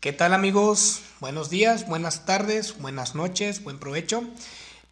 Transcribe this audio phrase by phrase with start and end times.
[0.00, 1.02] ¿Qué tal amigos?
[1.20, 4.24] Buenos días, buenas tardes, buenas noches, buen provecho.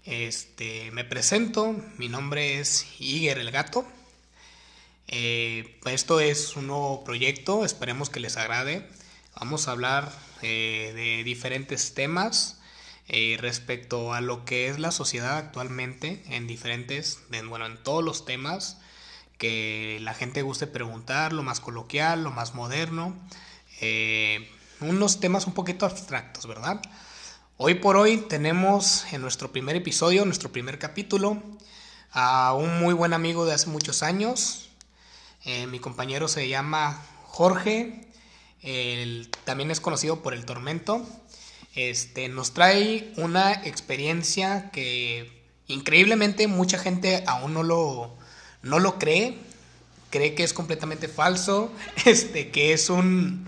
[0.05, 3.87] Este, me presento, mi nombre es Iger el Gato.
[5.07, 8.87] Eh, esto es un nuevo proyecto, esperemos que les agrade.
[9.41, 12.61] Vamos a hablar eh, de diferentes temas
[13.09, 18.27] eh, respecto a lo que es la sociedad actualmente en diferentes, bueno, en todos los
[18.27, 18.77] temas
[19.39, 23.17] que la gente guste preguntar, lo más coloquial, lo más moderno
[24.81, 26.81] unos temas un poquito abstractos, ¿verdad?
[27.57, 31.43] Hoy por hoy tenemos en nuestro primer episodio, nuestro primer capítulo,
[32.13, 34.69] a un muy buen amigo de hace muchos años.
[35.45, 38.07] Eh, mi compañero se llama Jorge,
[39.45, 41.05] también es conocido por el Tormento.
[41.75, 48.17] Este, nos trae una experiencia que increíblemente mucha gente aún no lo,
[48.63, 49.39] no lo cree,
[50.11, 51.73] cree que es completamente falso,
[52.05, 53.47] este, que es un,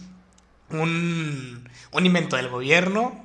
[0.72, 3.24] un, invento del gobierno,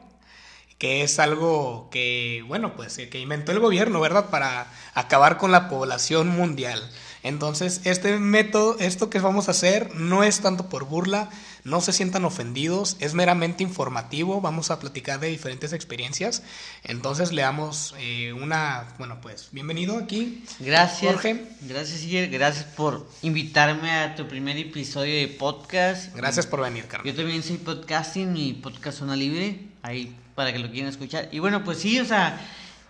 [0.78, 4.30] que es algo que, bueno, pues que inventó el gobierno, ¿verdad?
[4.30, 6.82] Para acabar con la población mundial.
[7.26, 11.32] Entonces, este método, esto que vamos a hacer, no es tanto por burla,
[11.64, 16.44] no se sientan ofendidos, es meramente informativo, vamos a platicar de diferentes experiencias.
[16.84, 20.44] Entonces, le damos eh, una, bueno, pues, bienvenido aquí.
[20.60, 21.14] Gracias.
[21.14, 21.48] Jorge.
[21.62, 26.16] Gracias, Iger, gracias por invitarme a tu primer episodio de podcast.
[26.16, 27.12] Gracias por venir, Carlos.
[27.12, 31.30] Yo también soy podcasting, mi podcast Zona Libre, ahí para que lo quieran escuchar.
[31.32, 32.40] Y bueno, pues sí, o sea...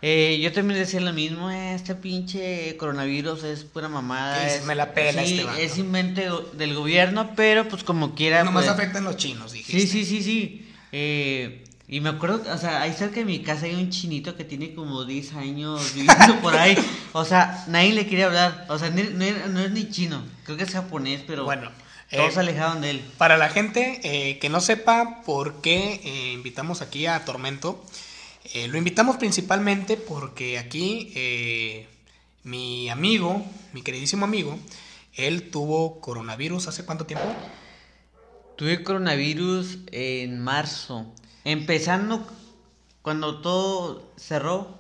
[0.01, 4.45] Eh, yo también decía lo mismo, este pinche coronavirus es pura mamada.
[4.47, 8.43] Es, me la pela sí, este Es invento del gobierno, pero pues como quiera.
[8.43, 9.79] Nomás pues, afectan los chinos, dijiste.
[9.79, 10.71] Sí, sí, sí, sí.
[10.91, 14.43] Eh, y me acuerdo, o sea, ahí cerca de mi casa hay un chinito que
[14.43, 16.75] tiene como 10 años viviendo por ahí.
[17.13, 18.66] O sea, nadie le quiere hablar.
[18.69, 21.71] O sea, no, es ni chino, creo que es japonés, pero bueno,
[22.09, 23.05] todos eh, alejaron de él.
[23.19, 27.85] Para la gente eh, que no sepa por qué eh, invitamos aquí a Tormento,
[28.53, 31.88] eh, lo invitamos principalmente porque aquí eh,
[32.44, 34.57] mi amigo, mi queridísimo amigo,
[35.16, 37.25] él tuvo coronavirus hace cuánto tiempo?
[38.55, 41.05] Tuve coronavirus en marzo.
[41.44, 42.25] Empezando
[43.01, 44.78] cuando todo cerró,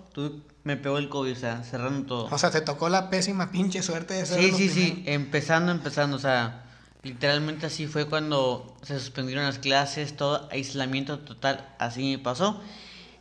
[0.63, 2.27] me pegó el COVID, o sea, cerrando todo.
[2.31, 6.17] O sea, te tocó la pésima pinche suerte de ser Sí, sí, sí, empezando, empezando,
[6.17, 6.65] o sea,
[7.03, 12.61] literalmente así fue cuando se suspendieron las clases, todo aislamiento total, así me pasó.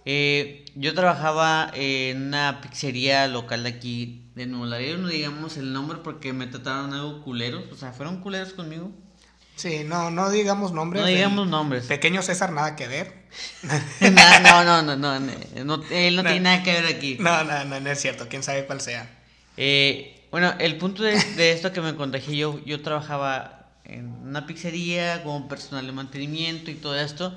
[0.06, 5.72] Eh, yo trabajaba en una pizzería local de aquí de Nuevo Laredo, no digamos el
[5.72, 8.90] nombre porque me trataron algo culeros, o sea, fueron culeros conmigo.
[9.56, 11.02] Sí, no, no digamos nombres.
[11.02, 11.86] No digamos nombres.
[11.86, 13.24] Pequeño César, nada que ver.
[14.00, 15.14] no, no, no, no, no,
[15.90, 17.16] él no, tiene nada que ver aquí.
[17.20, 19.08] No, no, no, no es cierto, quién sabe cuál sea.
[19.56, 24.46] Eh, bueno, el punto de, de, esto que me contagié, yo, yo trabajaba en una
[24.46, 27.36] pizzería como personal de mantenimiento y todo esto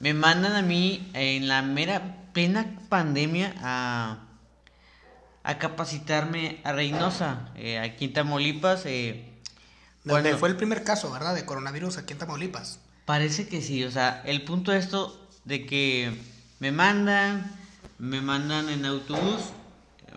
[0.00, 4.18] me mandan a mí en la mera plena pandemia a,
[5.42, 8.86] a capacitarme a Reynosa, eh, aquí en Tamaulipas.
[8.86, 9.24] Eh,
[10.04, 11.34] Donde fue el primer caso, ¿verdad?
[11.34, 12.80] De coronavirus aquí en Tamaulipas.
[13.04, 16.12] Parece que sí, o sea, el punto de esto de que
[16.60, 17.50] me mandan,
[17.98, 19.50] me mandan en autobús,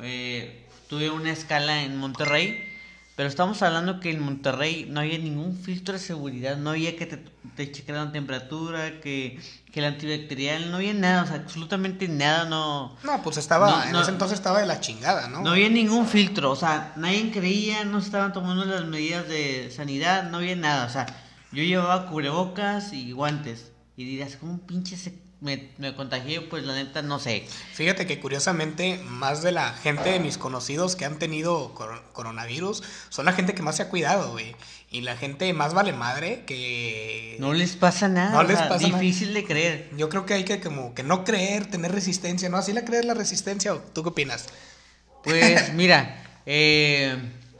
[0.01, 2.72] eh, tuve una escala en Monterrey
[3.15, 7.05] pero estamos hablando que en Monterrey no había ningún filtro de seguridad, no había que
[7.05, 7.17] te,
[7.55, 9.39] te chequearan temperatura, que,
[9.71, 12.97] que el antibacterial, no había nada, o sea, absolutamente nada, no...
[13.03, 15.41] No, pues estaba, en ese entonces estaba de la chingada, ¿no?
[15.41, 20.29] No había ningún filtro, o sea, nadie creía, no estaban tomando las medidas de sanidad,
[20.31, 21.05] no había nada, o sea,
[21.51, 26.73] yo llevaba cubrebocas y guantes, y dirás, ¿cómo pinche se me, me, contagié, pues la
[26.73, 27.45] neta no sé.
[27.73, 31.75] Fíjate que curiosamente más de la gente de mis conocidos que han tenido
[32.13, 34.55] coronavirus son la gente que más se ha cuidado, güey.
[34.89, 37.35] Y la gente más vale madre que...
[37.39, 38.31] No les pasa nada.
[38.31, 39.89] No les pasa Difícil de creer.
[39.97, 42.57] Yo creo que hay que como que no creer, tener resistencia, ¿no?
[42.57, 44.47] Así la creer la resistencia, ¿o tú qué opinas?
[45.25, 47.17] Pues mira, eh,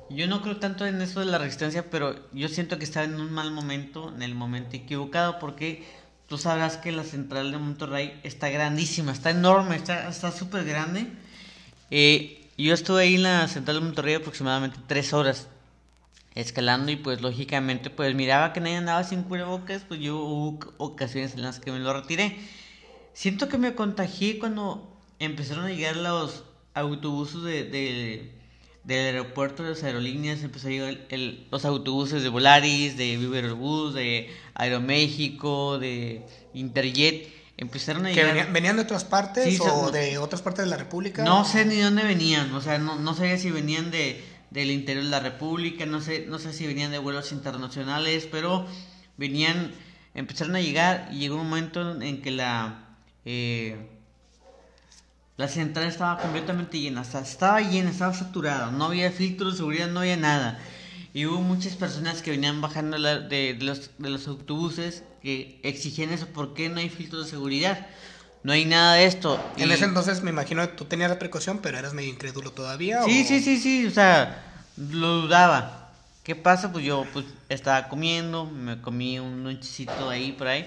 [0.10, 3.16] yo no creo tanto en eso de la resistencia, pero yo siento que está en
[3.16, 5.84] un mal momento, en el momento equivocado, porque
[6.34, 11.06] Tú sabrás que la central de Monterrey está grandísima, está enorme, está súper grande.
[11.92, 15.48] Eh, yo estuve ahí en la central de Monterrey aproximadamente tres horas
[16.34, 21.36] escalando y pues lógicamente pues miraba que nadie andaba sin cubrebocas, pues yo hubo ocasiones
[21.36, 22.36] en las que me lo retiré.
[23.14, 28.32] Siento que me contagié cuando empezaron a llegar los autobuses de
[28.84, 33.54] del aeropuerto de las aerolíneas empezó a llegar el, los autobuses de Volaris, de Viva
[33.54, 37.32] Bus, de Aeroméxico, de Interjet.
[37.56, 38.52] Empezaron a llegar.
[38.52, 41.24] Venían, de otras partes o de otras partes de la República?
[41.24, 45.06] No sé ni dónde venían, o sea, no, no sabía si venían de, del interior
[45.06, 48.66] de la República, no sé, no sé si venían de vuelos internacionales, pero
[49.18, 49.72] venían
[50.16, 52.96] empezaron a llegar y llegó un momento en que la
[53.26, 53.78] eh,
[55.38, 59.58] la central estaba completamente llena, o sea, estaba llena, estaba saturada, no había filtro de
[59.58, 60.60] seguridad, no había nada.
[61.14, 66.28] Y hubo muchas personas que venían bajando de, los, de los autobuses que exigían eso,
[66.28, 67.88] ¿por qué no hay filtro de seguridad?
[68.44, 69.42] No hay nada de esto.
[69.58, 73.04] En ese entonces me imagino que tú tenías la precaución, pero eras medio incrédulo todavía.
[73.04, 74.44] Sí, sí, sí, sí, o sea,
[74.76, 75.92] lo dudaba.
[76.24, 76.72] ¿Qué pasa?
[76.72, 80.66] Pues yo pues estaba comiendo, me comí un lonchecito ahí por ahí.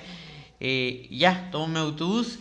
[0.58, 2.38] Eh, ya, tomo mi autobús.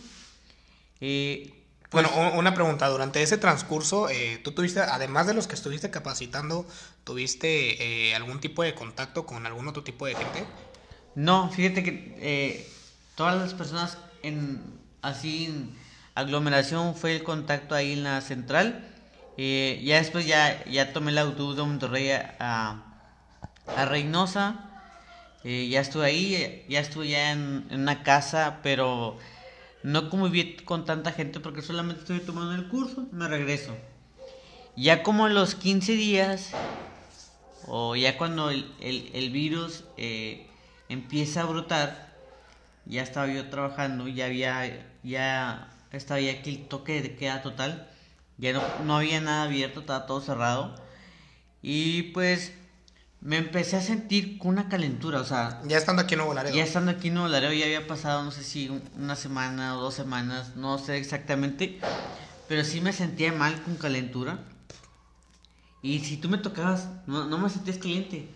[1.00, 1.55] Eh,
[1.96, 6.66] bueno, una pregunta, durante ese transcurso, eh, ¿tú tuviste, además de los que estuviste capacitando,
[7.04, 10.44] tuviste eh, algún tipo de contacto con algún otro tipo de gente?
[11.14, 12.70] No, fíjate que eh,
[13.14, 15.74] todas las personas en así en
[16.14, 18.86] aglomeración fue el contacto ahí en la central.
[19.38, 22.82] ya después ya, ya tomé el autobús de Monterrey a,
[23.74, 24.68] a Reynosa.
[25.44, 29.16] ya estuve ahí, ya estuve ya en una casa, pero
[29.86, 33.72] no conviví con tanta gente porque solamente estoy tomando el curso, me regreso.
[34.74, 36.50] Ya como los 15 días,
[37.68, 40.48] o ya cuando el, virus eh,
[40.88, 42.16] empieza a brotar,
[42.84, 47.88] ya estaba yo trabajando, ya había, ya estaba ya aquí el toque de queda total,
[48.38, 50.74] ya no, no había nada abierto, estaba todo cerrado.
[51.62, 52.52] Y pues
[53.26, 55.60] me empecé a sentir con una calentura, o sea...
[55.64, 56.54] Ya estando aquí en Nuevo Laredo.
[56.54, 59.82] Ya estando aquí en Nuevo Laredo, ya había pasado, no sé si una semana o
[59.82, 61.80] dos semanas, no sé exactamente,
[62.46, 64.38] pero sí me sentía mal con calentura.
[65.82, 68.28] Y si tú me tocabas, no, no me sentías caliente.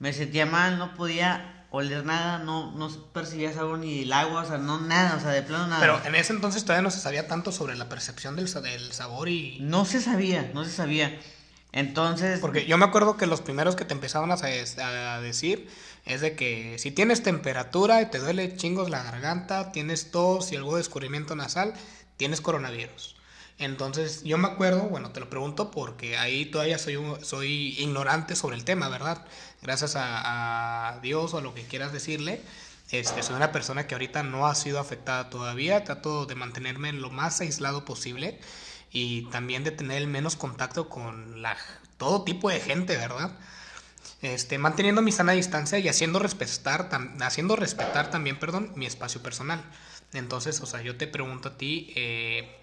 [0.00, 4.48] Me sentía mal, no podía oler nada, no, no percibía sabor ni del agua, o
[4.48, 5.80] sea, no nada, o sea, de plano nada.
[5.80, 9.28] Pero en ese entonces todavía no se sabía tanto sobre la percepción del, del sabor
[9.28, 9.58] y...
[9.60, 11.16] No se sabía, no se sabía.
[11.76, 12.40] Entonces...
[12.40, 15.68] Porque yo me acuerdo que los primeros que te empezaban a, decir
[16.06, 20.56] es de que si tienes temperatura y te duele chingos la garganta, tienes tos y
[20.56, 21.74] algo de nasal,
[22.16, 23.16] tienes coronavirus.
[23.58, 28.56] Entonces yo me acuerdo, bueno, te lo pregunto porque ahí todavía soy, soy ignorante sobre
[28.56, 29.26] el tema, ¿verdad?
[29.60, 32.40] Gracias a, Dios o a lo que quieras decirle.
[32.90, 37.10] Este, soy una persona que ahorita no ha sido afectada todavía, trato de mantenerme lo
[37.10, 38.40] más aislado posible
[38.90, 41.42] y también de tener el menos contacto con
[41.98, 43.32] todo tipo de gente, ¿verdad?
[44.22, 46.88] Este, manteniendo mi sana distancia y haciendo respetar,
[47.20, 49.62] haciendo respetar también, perdón, mi espacio personal.
[50.12, 52.56] Entonces, o sea, yo te pregunto a ti, eh,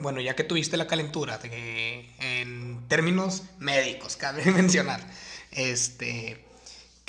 [0.00, 5.00] bueno, ya que tuviste la calentura, en términos médicos, cabe mencionar,
[5.50, 6.44] este,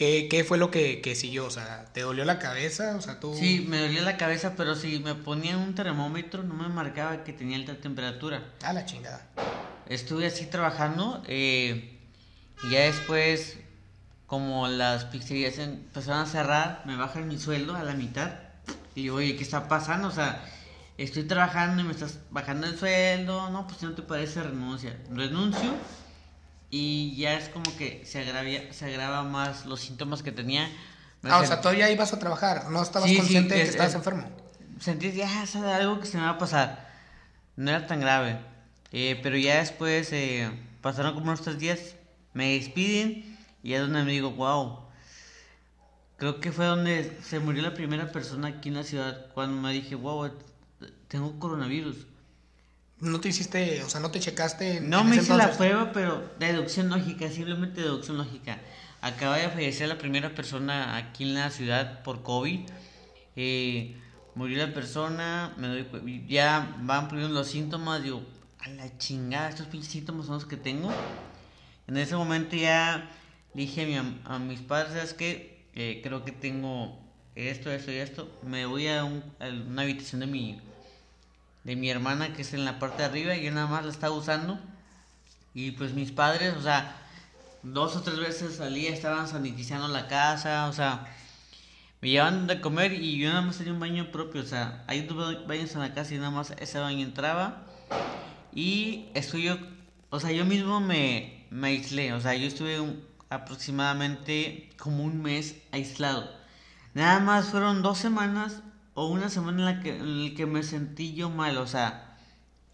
[0.01, 1.45] ¿Qué, fue lo que, que, siguió?
[1.45, 2.95] O sea, ¿te dolió la cabeza?
[2.97, 3.35] O sea, tú...
[3.35, 7.33] Sí, me dolía la cabeza, pero si me ponía un termómetro no me marcaba que
[7.33, 8.43] tenía alta temperatura.
[8.63, 9.27] Ah, la chingada.
[9.87, 11.99] Estuve así trabajando eh,
[12.63, 13.59] y ya después,
[14.25, 18.31] como las pizzerías empezaron a cerrar, me bajan mi sueldo a la mitad.
[18.95, 20.07] Y yo, oye, ¿qué está pasando?
[20.07, 20.43] O sea,
[20.97, 23.51] estoy trabajando y me estás bajando el sueldo.
[23.51, 24.97] No, pues si no te parece, renuncia.
[25.11, 25.75] Renuncio
[26.71, 30.71] y ya es como que se agravia, se agrava más los síntomas que tenía.
[31.23, 34.23] ah, o sea, todavía ibas a trabajar, no estabas consciente de que estabas enfermo.
[34.79, 36.89] Sentí ya, es algo que se me va a pasar.
[37.57, 38.39] No era tan grave.
[38.93, 40.49] Eh, pero ya después eh,
[40.81, 41.95] pasaron como unos tres días,
[42.33, 44.79] me despiden y es donde me digo, wow.
[46.17, 49.73] Creo que fue donde se murió la primera persona aquí en la ciudad cuando me
[49.73, 50.31] dije, wow,
[51.09, 52.07] tengo coronavirus.
[53.01, 54.79] No te hiciste, o sea, no te checaste.
[54.79, 58.59] No me hice la prueba, pero deducción lógica, simplemente deducción lógica.
[59.01, 62.59] Acaba de fallecer la primera persona aquí en la ciudad por COVID.
[63.35, 63.97] Eh,
[64.35, 68.21] murió la persona, me doy, ya van poniendo los síntomas, digo,
[68.59, 70.91] a la chingada, estos pinches síntomas son los que tengo.
[71.87, 73.09] En ese momento ya
[73.55, 75.65] le dije a, mis padres, ¿sabes qué?
[75.73, 76.99] Eh, creo que tengo
[77.33, 78.31] esto, esto y esto.
[78.43, 80.61] Me voy a una habitación de mi
[81.63, 83.91] de mi hermana que es en la parte de arriba y yo nada más la
[83.91, 84.59] estaba usando.
[85.53, 86.95] Y pues mis padres, o sea,
[87.63, 91.07] dos o tres veces salía, estaban sanitizando la casa, o sea,
[92.01, 95.01] me llevaban de comer y yo nada más tenía un baño propio, o sea, hay
[95.01, 97.63] dos baños en la casa y nada más ese baño entraba.
[98.53, 99.57] Y estoy yo,
[100.09, 102.77] o sea, yo mismo me, me aislé, o sea, yo estuve
[103.29, 106.29] aproximadamente como un mes aislado.
[106.93, 108.61] Nada más fueron dos semanas
[108.93, 112.17] o una semana en la que, en que me sentí yo mal, o sea,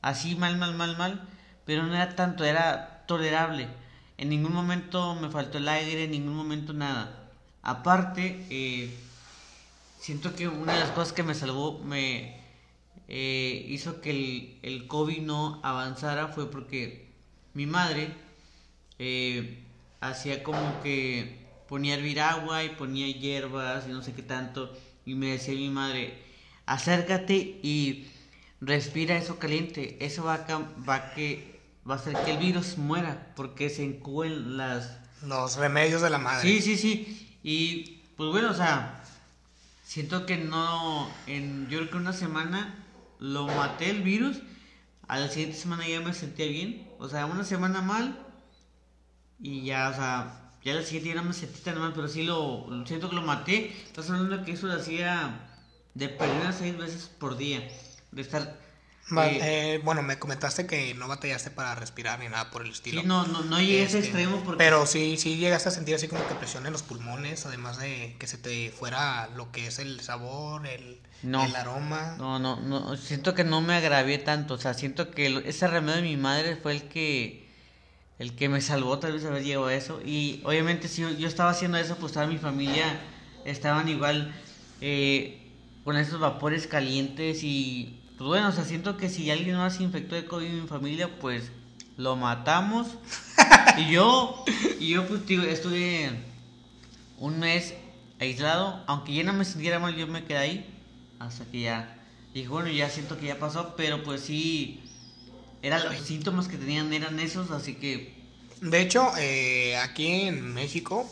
[0.01, 1.27] así mal, mal, mal, mal,
[1.65, 3.67] pero no era tanto, era tolerable.
[4.17, 7.29] En ningún momento me faltó el aire, en ningún momento nada.
[7.61, 8.97] Aparte, eh,
[9.99, 12.39] siento que una de las cosas que me salvó, me
[13.07, 17.07] eh, hizo que el, el, COVID no avanzara fue porque
[17.53, 18.13] mi madre
[18.99, 19.63] eh,
[20.01, 24.73] hacía como que ponía a hervir agua y ponía hierbas y no sé qué tanto.
[25.07, 26.21] Y me decía mi madre,
[26.65, 28.09] acércate y
[28.59, 29.95] respira eso caliente.
[30.01, 34.57] Eso va a, va que, va a hacer que el virus muera porque se encuben
[34.57, 34.97] las...
[35.23, 36.41] Los remedios de la madre.
[36.41, 37.37] Sí, sí, sí.
[37.41, 39.01] Y pues bueno, o sea,
[39.81, 42.83] siento que no, en, yo creo que una semana
[43.17, 44.41] lo maté el virus.
[45.07, 46.85] A la siguiente semana ya me sentía bien.
[46.99, 48.25] O sea, una semana mal.
[49.39, 52.23] Y ya, o sea, ya la siguiente ya no me sentí tan mal, pero sí
[52.23, 53.71] lo, siento que lo maté.
[53.85, 55.47] Estás hablando que eso lo hacía
[55.93, 57.65] de perder seis veces por día.
[58.11, 58.57] De estar
[59.15, 63.01] eh, eh, bueno, me comentaste que no batallaste para respirar ni nada por el estilo.
[63.01, 64.57] Sí, no, no, no llegué a ese este, extremo porque...
[64.57, 68.17] Pero sí, sí llegaste a sentir así como que presión en los pulmones, además de
[68.19, 72.15] que se te fuera lo que es el sabor, el, el aroma.
[72.17, 76.01] No, no, no, siento que no me agravié tanto, o sea, siento que ese remedio
[76.01, 77.46] de mi madre fue el que
[78.19, 80.01] el que me salvó, tal vez haber llegado a eso.
[80.05, 82.99] Y obviamente si yo, estaba haciendo eso, pues toda mi familia
[83.45, 84.33] estaban igual
[84.81, 85.51] eh,
[85.83, 89.83] con esos vapores calientes y pues bueno, o sea, siento que si alguien más se
[89.83, 91.51] infectó de COVID en mi familia, pues
[91.97, 92.87] lo matamos.
[93.77, 94.43] y yo,
[94.79, 96.09] y yo pues tío, estuve
[97.19, 97.75] un mes
[98.19, 100.73] aislado, aunque ya no me sintiera mal, yo me quedé ahí
[101.19, 101.97] hasta que ya
[102.33, 104.83] dije, bueno, ya siento que ya pasó, pero pues sí,
[105.61, 108.15] eran los síntomas que tenían eran esos, así que...
[108.61, 111.07] De hecho, eh, aquí en México,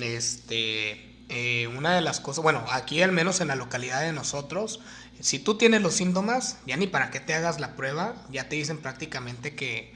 [0.00, 4.80] este, eh, una de las cosas, bueno, aquí al menos en la localidad de nosotros,
[5.20, 8.56] si tú tienes los síntomas, ya ni para que te hagas la prueba, ya te
[8.56, 9.92] dicen prácticamente que,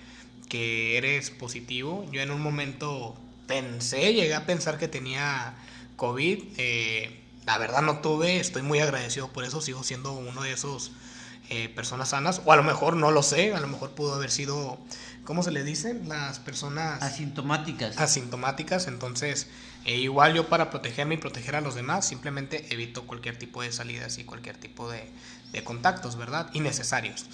[0.49, 2.07] que eres positivo.
[2.11, 5.55] Yo en un momento pensé, llegué a pensar que tenía
[5.97, 6.43] COVID.
[6.57, 10.93] Eh, la verdad no tuve, estoy muy agradecido por eso, sigo siendo uno de esos
[11.53, 12.41] eh, personas sanas.
[12.45, 14.79] O a lo mejor no lo sé, a lo mejor pudo haber sido,
[15.25, 15.95] ¿cómo se le dice?
[16.07, 17.03] Las personas...
[17.03, 17.99] Asintomáticas.
[17.99, 19.49] Asintomáticas, entonces
[19.85, 23.73] e igual yo para protegerme y proteger a los demás simplemente evito cualquier tipo de
[23.73, 25.11] salidas y cualquier tipo de,
[25.65, 26.49] contactos, ¿verdad?
[26.55, 27.27] Innecesarios.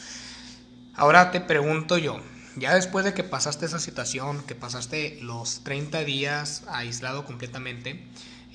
[0.94, 2.20] Ahora te pregunto yo,
[2.56, 8.04] ya después de que pasaste esa situación, que pasaste los 30 días aislado completamente,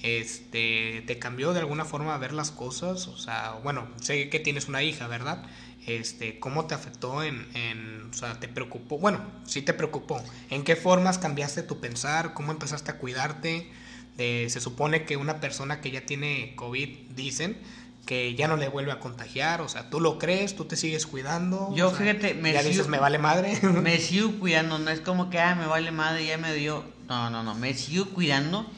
[0.04, 3.08] este, ¿te cambió de alguna forma a ver las cosas?
[3.08, 5.44] O sea, bueno, sé que tienes una hija, ¿verdad?
[5.88, 9.00] Este, ¿Cómo te afectó en, en, o sea, te preocupó?
[9.00, 10.22] Bueno, sí te preocupó.
[10.50, 12.34] ¿En qué formas cambiaste tu pensar?
[12.34, 13.72] ¿Cómo empezaste a cuidarte?
[14.16, 17.58] se supone que una persona que ya tiene COVID, dicen,
[18.06, 21.08] que ya no le vuelve a contagiar, o sea, tú lo crees, tú te sigues
[21.08, 21.74] cuidando.
[21.76, 23.58] Yo fíjate, me ya dices, me vale madre.
[23.64, 26.84] Me sigo cuidando, no es como que, ah, me vale madre, ya me dio.
[27.08, 28.70] No, no, no, me sigo cuidando.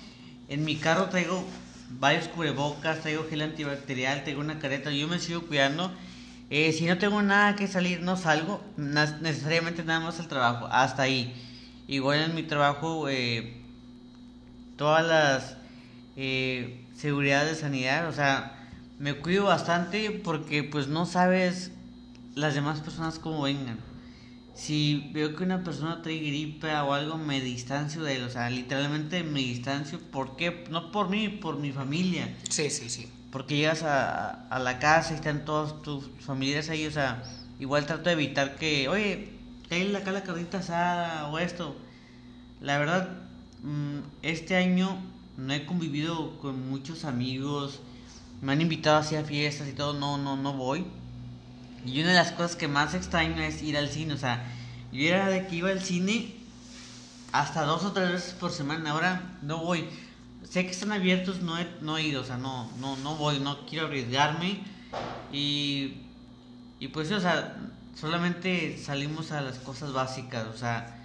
[0.47, 1.43] En mi carro traigo
[1.99, 5.91] varios cubrebocas, traigo gel antibacterial, traigo una careta, yo me sigo cuidando.
[6.51, 11.03] Eh, si no tengo nada que salir, no salgo, necesariamente nada más al trabajo, hasta
[11.03, 11.33] ahí.
[11.87, 13.57] Igual en mi trabajo, eh,
[14.77, 15.57] todas las
[16.15, 18.67] eh, seguridades de sanidad, o sea,
[18.99, 21.71] me cuido bastante porque pues no sabes
[22.35, 23.79] las demás personas cómo vengan.
[24.55, 28.49] Si veo que una persona trae gripe o algo, me distancio de él, o sea,
[28.49, 30.65] literalmente me distancio, ¿por qué?
[30.69, 32.33] No por mí, por mi familia.
[32.49, 33.07] Sí, sí, sí.
[33.31, 37.21] Porque llegas a, a la casa y están todos tus familiares ahí, o sea,
[37.59, 39.33] igual trato de evitar que, oye,
[39.67, 41.75] cae acá la carnita asada o esto.
[42.61, 43.09] La verdad,
[43.65, 44.95] Mm, este año
[45.37, 47.79] no he convivido con muchos amigos.
[48.41, 49.93] Me han invitado así a fiestas y todo.
[49.93, 50.85] No, no, no voy.
[51.85, 54.13] Y una de las cosas que más extraño es ir al cine.
[54.13, 54.45] O sea,
[54.91, 56.35] yo era de que iba al cine
[57.31, 58.91] hasta dos o tres veces por semana.
[58.91, 59.87] Ahora no voy.
[60.49, 62.21] Sé que están abiertos, no he, no ido.
[62.21, 63.39] O sea, no, no, no voy.
[63.39, 64.63] No quiero arriesgarme.
[65.31, 66.01] Y,
[66.79, 67.55] y pues, o sea,
[67.95, 70.47] solamente salimos a las cosas básicas.
[70.47, 70.95] O sea,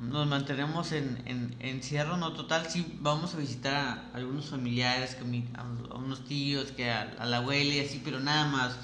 [0.00, 5.16] nos mantenemos en, en, encierro, no total, sí vamos a visitar a algunos familiares,
[5.54, 8.76] a, unos tíos, que a, la abuela y así, pero nada más.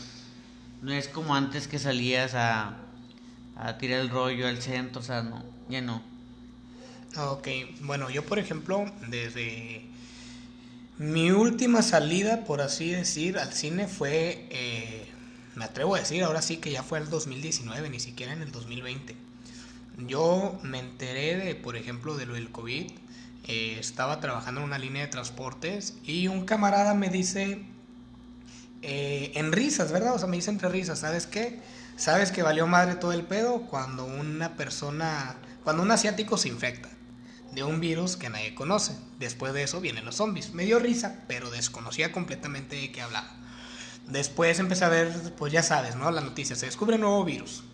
[0.82, 2.78] No es como antes que salías a,
[3.56, 6.02] a tirar el rollo al centro, o sea, no, ya no.
[7.16, 7.48] Ok,
[7.80, 9.82] bueno, yo por ejemplo, desde
[10.98, 15.06] mi última salida, por así decir, al cine fue, eh,
[15.56, 18.52] me atrevo a decir, ahora sí que ya fue el 2019, ni siquiera en el
[18.52, 19.30] 2020
[20.06, 22.90] yo me enteré de, por ejemplo, de lo del COVID.
[23.46, 27.62] Eh, estaba trabajando en una línea de transportes y un camarada me dice,
[28.82, 30.14] eh, en risas, ¿verdad?
[30.14, 31.60] O sea, me dice entre risas, ¿sabes qué?
[31.96, 36.88] ¿Sabes que valió madre todo el pedo cuando una persona, cuando un asiático se infecta
[37.52, 38.94] de un virus que nadie conoce?
[39.18, 40.54] Después de eso vienen los zombies.
[40.54, 43.30] Me dio risa, pero desconocía completamente de qué hablaba.
[44.06, 46.10] Después empecé a ver, pues ya sabes, ¿no?
[46.10, 47.64] La noticia, se descubre un nuevo virus.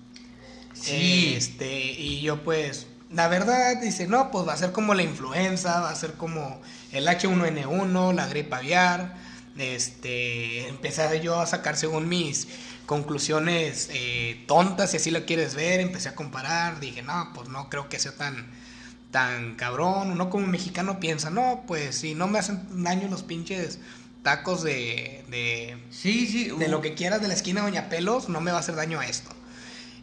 [0.74, 1.34] Sí.
[1.36, 5.80] Este, y yo pues, la verdad, dice, no, pues va a ser como la influenza,
[5.80, 6.60] va a ser como
[6.90, 9.25] el H1N1, la gripe aviar.
[9.58, 12.48] Este, empecé yo a sacar según mis
[12.86, 17.68] conclusiones eh, tontas, si así lo quieres ver, empecé a comparar, dije, no, pues no
[17.68, 18.46] creo que sea tan,
[19.10, 23.78] tan cabrón, uno como mexicano piensa, no, pues si no me hacen daño los pinches
[24.22, 28.40] tacos de, de, sí, sí, de lo que quieras de la esquina Doña Pelos, no
[28.40, 29.30] me va a hacer daño a esto.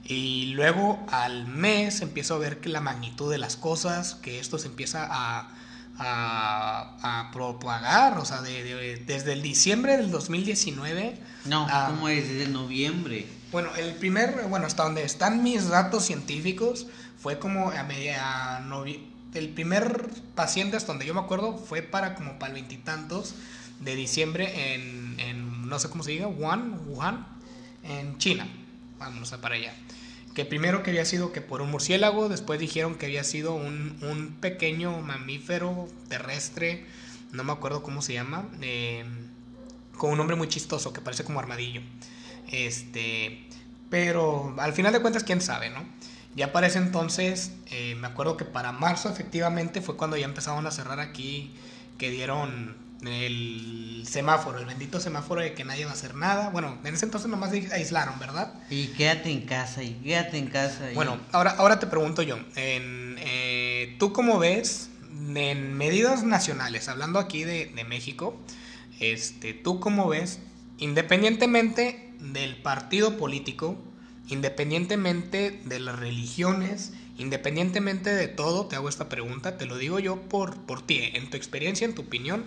[0.05, 4.57] Y luego al mes empiezo a ver que la magnitud de las cosas, que esto
[4.57, 5.49] se empieza a,
[5.97, 11.19] a, propagar, o sea, desde el diciembre del 2019.
[11.45, 12.27] No, ¿cómo es?
[12.27, 13.27] Desde noviembre.
[13.51, 16.87] Bueno, el primer, bueno, hasta donde están mis datos científicos,
[17.19, 18.61] fue como a media
[19.33, 23.35] El primer paciente, hasta donde yo me acuerdo, fue para como para el veintitantos
[23.79, 27.27] de diciembre en, en, no sé cómo se diga, Wuhan, Wuhan,
[27.83, 28.47] en China.
[28.97, 29.73] Vámonos a para allá
[30.33, 33.97] que primero que había sido que por un murciélago, después dijeron que había sido un,
[34.01, 36.85] un pequeño mamífero terrestre,
[37.31, 39.05] no me acuerdo cómo se llama, eh,
[39.97, 41.81] con un nombre muy chistoso que parece como armadillo.
[42.51, 43.47] Este,
[43.89, 45.85] pero al final de cuentas, quién sabe, ¿no?
[46.35, 50.65] Ya para ese entonces, eh, me acuerdo que para marzo efectivamente fue cuando ya empezaron
[50.65, 51.53] a cerrar aquí,
[51.99, 52.75] que dieron
[53.07, 56.49] el semáforo, el bendito semáforo de que nadie va a hacer nada.
[56.49, 58.53] Bueno, en ese entonces nomás aislaron, ¿verdad?
[58.69, 60.89] Y quédate en casa, y quédate en casa.
[60.93, 64.89] Bueno, ahora, ahora te pregunto yo, en, eh, ¿tú cómo ves
[65.35, 68.39] en medidas nacionales, hablando aquí de, de, México,
[68.99, 70.39] este, ¿tú cómo ves,
[70.77, 73.77] independientemente del partido político,
[74.29, 80.21] independientemente de las religiones, independientemente de todo, te hago esta pregunta, te lo digo yo
[80.21, 82.45] por, por ti, en tu experiencia, en tu opinión,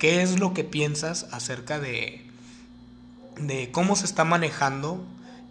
[0.00, 2.22] ¿Qué es lo que piensas acerca de,
[3.38, 5.04] de cómo se está manejando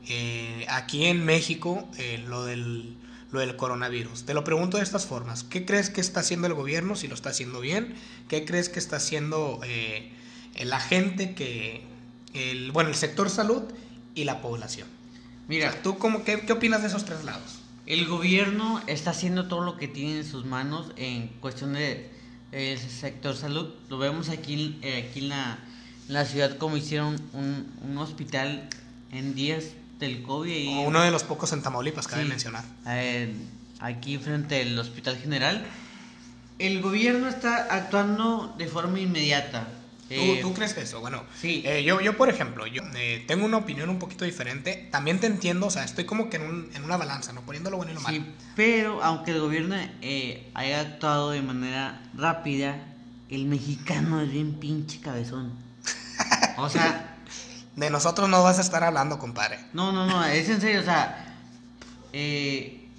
[0.08, 2.98] eh, aquí en México eh, lo, del,
[3.32, 4.25] lo del coronavirus?
[4.25, 5.44] Te lo pregunto de estas formas.
[5.44, 7.94] ¿Qué crees que está haciendo el gobierno si lo está haciendo bien?
[8.27, 10.12] ¿Qué crees que está haciendo eh,
[10.63, 11.84] la gente que,
[12.34, 13.62] el, bueno, el sector salud
[14.15, 14.88] y la población?
[15.47, 17.60] Mira, ¿tú cómo, qué, qué opinas de esos tres lados?
[17.86, 22.17] El gobierno está haciendo todo lo que tiene en sus manos en cuestión de
[22.51, 23.69] el sector salud.
[23.89, 25.59] Lo vemos aquí, eh, aquí en la,
[26.07, 28.69] la, ciudad como hicieron un, un, hospital
[29.12, 29.65] en días
[29.99, 30.53] del COVID.
[30.53, 32.63] Y, uno de los pocos en Tamaulipas, cabe mencionar.
[32.88, 33.33] Eh,
[33.79, 35.65] aquí frente al Hospital General.
[36.57, 39.67] El gobierno está actuando de forma inmediata.
[40.10, 41.02] ¿Tú, ¿Tú, crees eso?
[41.02, 41.62] Bueno, sí.
[41.65, 44.88] Eh, yo, yo, por ejemplo, yo eh, tengo una opinión un poquito diferente.
[44.91, 47.41] También te entiendo, o sea, estoy como que en, un, en una balanza, ¿no?
[47.41, 48.17] Poniendo lo bueno y lo malo.
[48.17, 52.84] Sí, pero aunque el gobierno eh, haya actuado de manera rápida,
[53.30, 55.54] el mexicano es bien pinche cabezón.
[56.58, 57.06] O sea...
[57.76, 59.60] de nosotros no vas a estar hablando, compadre.
[59.74, 61.38] No, no, no, es en serio, o sea...
[62.12, 62.89] Eh,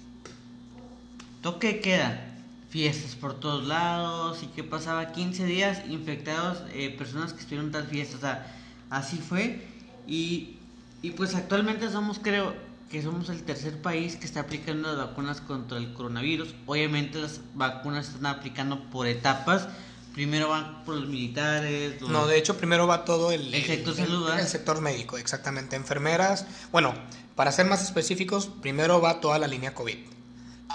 [1.41, 2.30] toque queda
[2.71, 7.71] fiestas por todos lados y que pasaba 15 días infectados eh, personas que estuvieron en
[7.73, 8.15] tal fiestas.
[8.15, 8.55] O sea,
[8.89, 9.67] así fue.
[10.07, 10.55] Y,
[11.01, 12.55] y pues actualmente somos, creo
[12.89, 16.55] que somos el tercer país que está aplicando las vacunas contra el coronavirus.
[16.65, 19.67] Obviamente las vacunas están aplicando por etapas.
[20.13, 22.01] Primero van por los militares.
[22.01, 24.31] No, de hecho primero va todo el, el sector salud.
[24.31, 25.75] El, el, sector médico, exactamente.
[25.75, 26.45] Enfermeras.
[26.71, 26.93] Bueno,
[27.35, 30.20] para ser más específicos, primero va toda la línea COVID.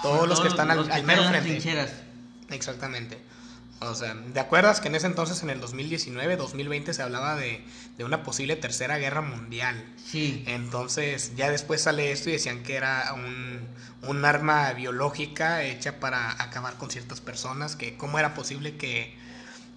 [0.01, 1.61] Todos los que están al, mero frente.
[2.49, 3.17] Exactamente.
[3.79, 7.63] O sea, ¿te acuerdas que en ese entonces, en el 2019, 2020, se hablaba de,
[7.99, 9.85] una posible tercera guerra mundial?
[10.03, 10.43] Sí.
[10.47, 13.67] Entonces, ya después sale esto y decían que era un,
[14.01, 19.15] un arma biológica hecha para acabar con ciertas personas, que cómo era posible que,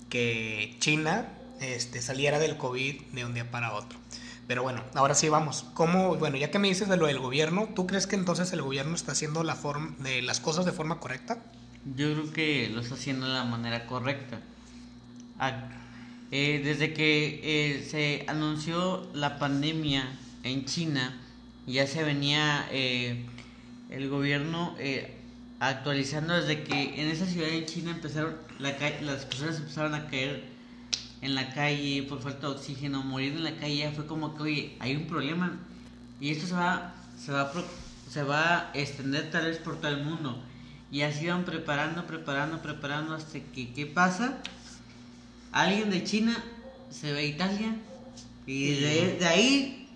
[0.08, 1.28] que China
[1.60, 3.98] este, saliera del COVID de un día para otro.
[4.50, 5.64] Pero bueno, ahora sí vamos.
[5.74, 8.62] ¿Cómo, bueno, ya que me dices de lo del gobierno, ¿tú crees que entonces el
[8.62, 11.38] gobierno está haciendo la forma de las cosas de forma correcta?
[11.94, 14.40] Yo creo que lo está haciendo de la manera correcta.
[16.32, 21.16] Eh, desde que eh, se anunció la pandemia en China,
[21.68, 23.26] ya se venía eh,
[23.88, 24.74] el gobierno
[25.60, 30.42] actualizando desde que en esa ciudad de China empezaron la, las personas empezaron a caer
[31.22, 34.76] en la calle por falta de oxígeno, morir en la calle, fue como que, oye,
[34.80, 35.58] hay un problema
[36.20, 37.52] y esto se va, se va,
[38.10, 40.42] se va a extender tal vez por todo el mundo.
[40.92, 44.38] Y así van preparando, preparando, preparando hasta que, ¿qué pasa?
[45.52, 46.36] Alguien de China
[46.90, 47.76] se ve a Italia
[48.46, 49.88] y de, ahí...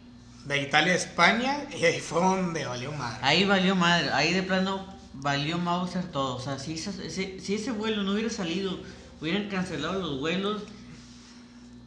[0.46, 3.18] De Italia a España y ahí fue donde valió madre.
[3.22, 6.36] Ahí valió madre, ahí de plano valió Mauser todo.
[6.36, 8.78] O sea, si ese, si ese vuelo no hubiera salido,
[9.20, 10.62] hubieran cancelado los vuelos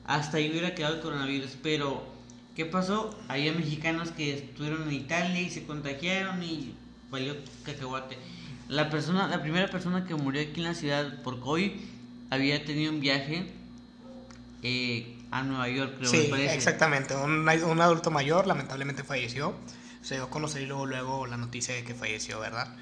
[0.07, 1.57] hasta ahí hubiera quedado el coronavirus.
[1.61, 2.03] Pero,
[2.55, 3.15] ¿qué pasó?
[3.27, 6.73] Había mexicanos que estuvieron en Italia y se contagiaron y
[7.11, 8.17] valió cacahuate.
[8.69, 11.71] La persona, la primera persona que murió aquí en la ciudad por COVID
[12.29, 13.47] había tenido un viaje
[14.63, 16.09] eh, a Nueva York, creo.
[16.09, 17.15] Sí, exactamente.
[17.15, 19.53] Un, un, adulto mayor lamentablemente falleció.
[20.01, 22.75] Se dio a conocer luego, luego la noticia de que falleció, ¿verdad?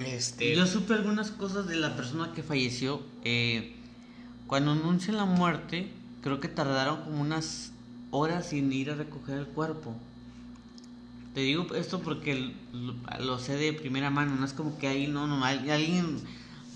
[0.00, 0.54] Este...
[0.54, 3.02] Yo supe algunas cosas de la persona que falleció.
[3.24, 3.76] Eh,
[4.46, 7.72] cuando anuncian la muerte, creo que tardaron como unas
[8.10, 9.94] horas sin ir a recoger el cuerpo.
[11.34, 12.52] Te digo esto porque
[13.20, 16.20] lo, sé de primera mano, no es como que ahí no, no, alguien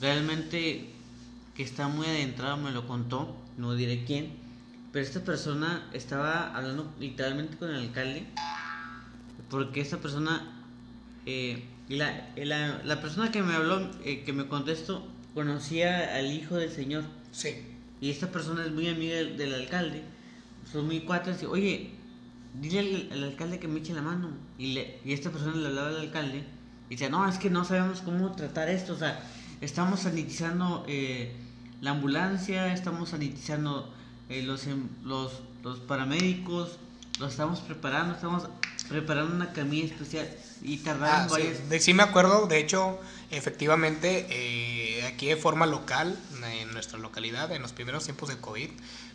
[0.01, 0.91] realmente
[1.55, 4.31] que está muy adentrado me lo contó, no diré quién,
[4.93, 8.27] pero esta persona estaba hablando literalmente con el alcalde,
[9.51, 10.65] porque esta persona,
[11.27, 16.57] eh, la, la, la, persona que me habló, eh, que me contestó, conocía al hijo
[16.57, 17.05] del señor.
[17.33, 17.72] Sí.
[18.03, 20.03] Y esta persona es muy amiga del, alcalde,
[20.73, 21.91] son muy cuatro, y oye,
[22.61, 24.31] dile al, alcalde que me eche la mano.
[24.59, 26.45] Y, le, y esta persona le hablaba al alcalde
[26.89, 29.23] y dice, no, es que no sabemos cómo tratar esto, o sea,
[29.61, 31.33] estamos sanitizando eh,
[31.81, 33.95] la ambulancia, estamos sanitizando
[34.29, 36.79] eh, los, em, los, los paramédicos,
[37.21, 38.49] lo estamos preparando, estamos
[38.89, 40.29] preparando una camilla especial
[40.61, 41.37] y tardaron ah,
[41.71, 41.79] Sí.
[41.79, 41.95] sí.
[41.95, 42.99] me acuerdo, de hecho,
[43.31, 48.71] efectivamente, eh, aquí de forma local, en nuestra localidad, en los primeros tiempos de COVID,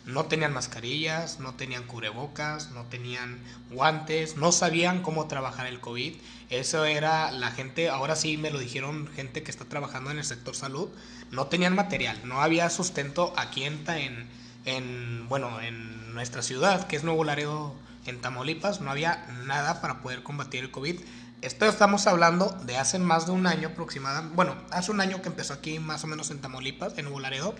[0.06, 3.38] no tenían mascarillas, no tenían cubrebocas, no tenían
[3.70, 6.14] guantes, no sabían cómo trabajar el COVID.
[6.50, 10.24] Eso era la gente, ahora sí me lo dijeron gente que está trabajando en el
[10.24, 10.88] sector salud,
[11.30, 14.28] no tenían material, no había sustento aquí en, en,
[14.64, 17.74] en bueno, en nuestra ciudad, que es Nuevo Laredo,
[18.06, 21.00] en Tamaulipas, no había nada para poder combatir el COVID.
[21.40, 25.28] Esto estamos hablando de hace más de un año aproximadamente, bueno, hace un año que
[25.28, 27.54] empezó aquí más o menos en Tamaulipas, en Nuevo.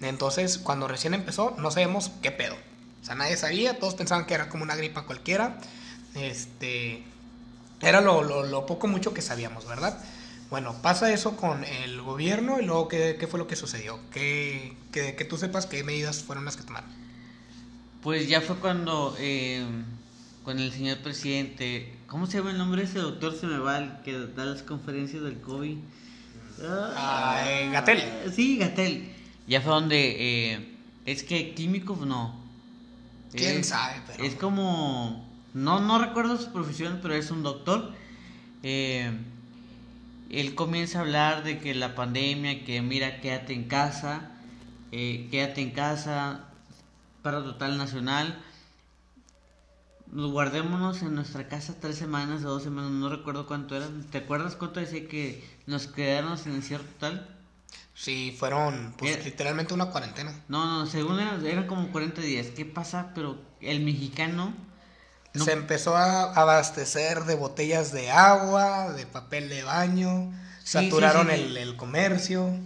[0.00, 2.54] Entonces, cuando recién empezó, no sabemos qué pedo.
[3.02, 5.58] O sea, nadie sabía, todos pensaban que era como una gripa cualquiera.
[6.14, 7.02] Este,
[7.80, 9.98] era lo, lo, poco mucho que sabíamos, ¿verdad?
[10.48, 13.98] Bueno, pasa eso con el gobierno y luego, ¿qué, qué fue lo que sucedió?
[14.12, 16.90] Que, que, que, tú sepas qué medidas fueron las que tomaron.
[18.00, 19.66] Pues ya fue cuando, eh,
[20.48, 23.38] con el señor presidente, ¿cómo se llama el nombre de ese doctor?
[23.38, 25.76] Se me va, el que da las conferencias del COVID.
[26.64, 28.02] Ah, Gatel.
[28.34, 29.12] Sí, Gatel
[29.46, 32.34] ya fue donde eh, es que químico no.
[33.30, 34.00] ¿Quién sabe?
[34.06, 34.24] Pero...
[34.24, 37.92] Es como, no, no recuerdo su profesión, pero es un doctor.
[38.62, 39.12] Eh,
[40.30, 44.30] él comienza a hablar de que la pandemia, que mira, quédate en casa,
[44.92, 46.46] eh, quédate en casa,
[47.20, 48.42] para total nacional.
[50.10, 54.04] Guardémonos en nuestra casa tres semanas o dos semanas, no recuerdo cuánto eran.
[54.04, 57.28] ¿Te acuerdas cuánto decía que nos quedáramos en encierro total?
[57.94, 60.32] Sí, fueron pues, eh, literalmente una cuarentena.
[60.48, 62.46] No, no, según eran, como 40 días.
[62.56, 63.10] ¿Qué pasa?
[63.14, 64.54] Pero el mexicano...
[65.34, 70.32] Se empezó a abastecer de botellas de agua, de papel de baño,
[70.64, 72.58] saturaron el, comercio.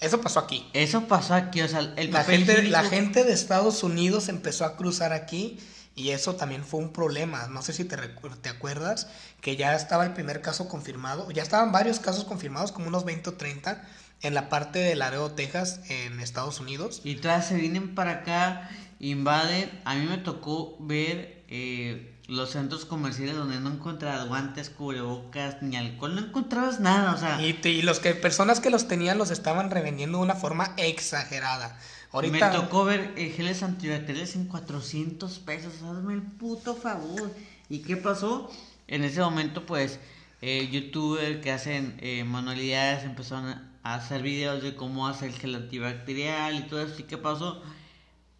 [0.00, 0.66] Eso pasó aquí.
[0.72, 4.76] Eso pasó aquí, o sea, el la gente, la gente de Estados Unidos empezó a
[4.76, 5.58] cruzar aquí
[5.96, 7.46] y eso también fue un problema.
[7.48, 9.08] No sé si te, te acuerdas
[9.40, 13.30] que ya estaba el primer caso confirmado, ya estaban varios casos confirmados, como unos 20
[13.30, 13.82] o 30
[14.22, 17.00] en la parte de Laredo, Texas, en Estados Unidos.
[17.04, 19.70] Y todas se vienen para acá, invaden.
[19.84, 25.76] A mí me tocó ver eh, los centros comerciales donde no encontrabas guantes, cubrebocas, ni
[25.76, 27.40] alcohol, no encontrabas nada, o sea.
[27.40, 31.78] Y, y los que personas que los tenían los estaban revendiendo de una forma exagerada.
[32.14, 32.52] Ahorita...
[32.52, 37.28] Me tocó ver eh, geles antibacteriales en 400 pesos, hazme el puto favor.
[37.68, 38.52] ¿Y qué pasó?
[38.86, 39.98] En ese momento, pues,
[40.40, 45.56] eh, youtubers que hacen eh, manualidades empezaron a hacer videos de cómo hacer el gel
[45.56, 46.94] antibacterial y todo eso.
[47.00, 47.60] ¿Y qué pasó?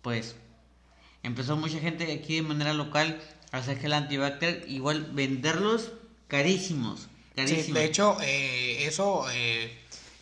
[0.03, 0.37] Pues
[1.25, 5.91] empezó mucha gente aquí de manera local a hacer gel antibacterial, igual venderlos
[6.29, 7.09] carísimos.
[7.35, 7.67] carísimos.
[7.67, 9.25] Sí, de hecho, eh, eso,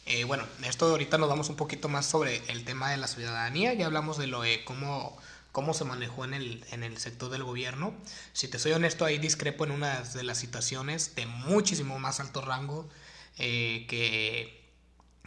[0.06, 3.06] eh, eh, bueno, esto ahorita nos vamos un poquito más sobre el tema de la
[3.06, 5.16] ciudadanía, ya hablamos de lo de cómo
[5.52, 7.92] cómo se manejó en el, en el sector del gobierno.
[8.32, 12.40] Si te soy honesto, ahí discrepo en una de las situaciones de muchísimo más alto
[12.40, 12.88] rango
[13.36, 14.62] que,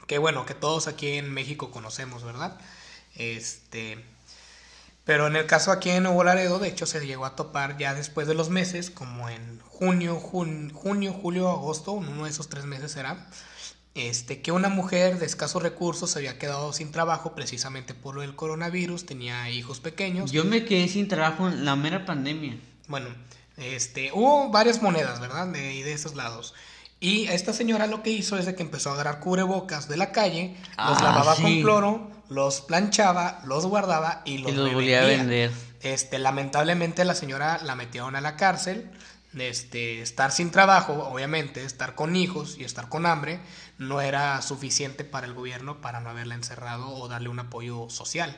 [0.07, 2.59] que bueno, que todos aquí en México conocemos, ¿verdad?
[3.15, 4.03] Este,
[5.05, 7.93] pero en el caso aquí en Nuevo Laredo, de hecho, se llegó a topar ya
[7.93, 12.95] después de los meses, como en junio, junio, julio, agosto, uno de esos tres meses
[12.95, 13.29] era,
[13.95, 18.21] este, que una mujer de escasos recursos se había quedado sin trabajo precisamente por lo
[18.21, 20.31] del coronavirus, tenía hijos pequeños.
[20.31, 22.57] Yo me quedé sin trabajo en la mera pandemia.
[22.87, 23.07] Bueno,
[23.57, 25.47] este, hubo varias monedas, ¿verdad?
[25.47, 26.53] De, de esos lados.
[26.99, 30.11] Y esta señora lo que hizo es de que empezó a agarrar cubrebocas de la
[30.11, 35.51] calle, los ah, lavaba con cloro, los planchaba, los guardaba y los, volvía a vender.
[35.81, 38.89] Este, lamentablemente la señora la metieron a la cárcel,
[39.37, 43.39] este, estar sin trabajo, obviamente, estar con hijos y estar con hambre,
[43.77, 48.35] no era suficiente para el gobierno para no haberla encerrado o darle un apoyo social.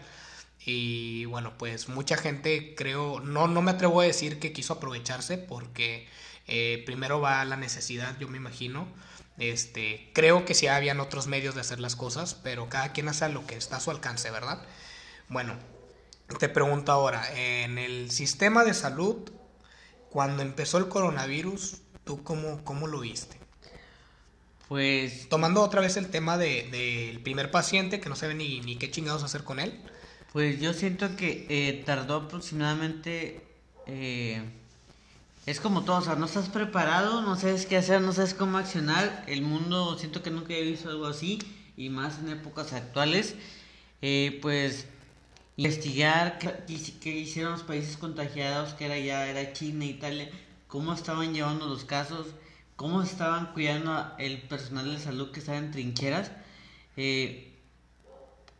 [0.65, 5.37] Y bueno, pues mucha gente creo, no, no me atrevo a decir que quiso aprovecharse
[5.37, 6.07] porque
[6.47, 8.87] eh, primero va la necesidad, yo me imagino.
[9.37, 13.29] Este, creo que sí habían otros medios de hacer las cosas, pero cada quien hace
[13.29, 14.65] lo que está a su alcance, ¿verdad?
[15.29, 15.57] Bueno,
[16.39, 19.31] te pregunto ahora, en el sistema de salud,
[20.09, 23.39] cuando empezó el coronavirus, ¿tú cómo, cómo lo viste?
[24.67, 25.29] Pues...
[25.29, 28.91] Tomando otra vez el tema del de, primer paciente, que no sabe ni, ni qué
[28.91, 29.79] chingados hacer con él.
[30.33, 33.41] Pues yo siento que eh, tardó aproximadamente...
[33.85, 34.41] Eh,
[35.45, 38.57] es como todo, o sea, no estás preparado, no sabes qué hacer, no sabes cómo
[38.57, 39.23] accionar.
[39.27, 41.39] El mundo, siento que nunca he visto algo así,
[41.77, 43.35] y más en épocas actuales.
[44.01, 44.87] Eh, pues
[45.55, 50.29] investigar qué, hicieron los países contagiados, que era ya era China, Italia,
[50.67, 52.27] cómo estaban llevando los casos,
[52.77, 56.31] cómo estaban cuidando el personal de salud que estaba en trincheras.
[56.95, 57.53] Eh,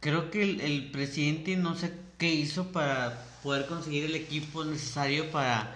[0.02, 5.32] creo que el, el, presidente no sé qué hizo para poder conseguir el equipo necesario
[5.32, 5.74] para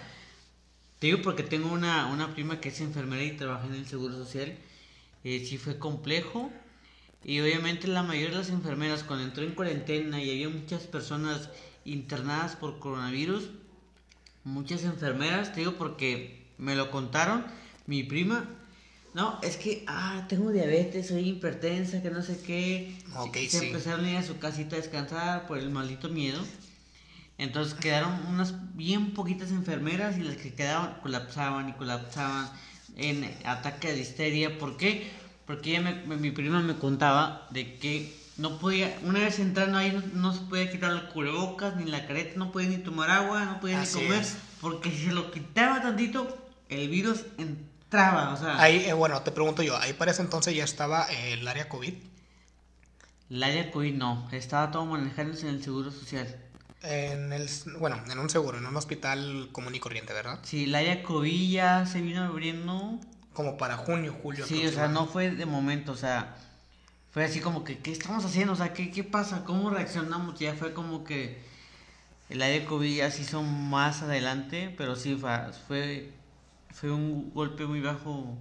[1.02, 4.14] te digo porque tengo una, una prima que es enfermera y trabaja en el Seguro
[4.14, 4.56] Social.
[5.24, 6.52] Eh, sí fue complejo.
[7.24, 11.50] Y obviamente la mayoría de las enfermeras cuando entró en cuarentena y había muchas personas
[11.84, 13.50] internadas por coronavirus,
[14.44, 17.46] muchas enfermeras, te digo porque me lo contaron,
[17.92, 18.48] mi prima,
[19.12, 22.96] no, es que, ah, tengo diabetes, soy hipertensa, que no sé qué.
[23.14, 26.40] Okay, se empezaron a ir a su casita a descansar por el maldito miedo.
[27.36, 32.50] Entonces quedaron unas bien poquitas enfermeras y las que quedaban colapsaban y colapsaban
[32.96, 34.58] en ataque de histeria.
[34.58, 35.10] ¿Por qué?
[35.46, 40.32] Porque ella mi prima me contaba de que no podía, una vez entrando ahí no,
[40.32, 43.82] se podía quitar el cubrebocas ni la careta, no podía ni tomar agua, no podía
[43.82, 44.24] ni comer,
[44.62, 46.38] porque si se lo quitaba tantito,
[46.70, 47.26] el virus
[47.92, 48.60] entraba, o sea...
[48.60, 51.94] Ahí, eh, bueno, te pregunto yo, ahí para ese entonces ya estaba el área COVID.
[53.30, 56.26] El área COVID no, estaba todo manejándose en el Seguro Social.
[56.82, 60.40] En el, bueno, en un seguro, en un hospital común y corriente, ¿verdad?
[60.42, 62.98] Sí, la Yacovilla se vino abriendo.
[63.34, 64.44] Como para junio, julio.
[64.46, 66.34] Sí, o sea, no fue de momento, o sea,
[67.12, 68.54] fue así como que, ¿qué estamos haciendo?
[68.54, 69.44] O sea, ¿qué, qué pasa?
[69.44, 70.38] ¿Cómo reaccionamos?
[70.40, 71.40] Ya fue como que
[72.30, 75.30] el área COVID ya se hizo más adelante, pero sí, fue,
[75.68, 76.10] fue
[76.82, 78.36] un golpe muy bajo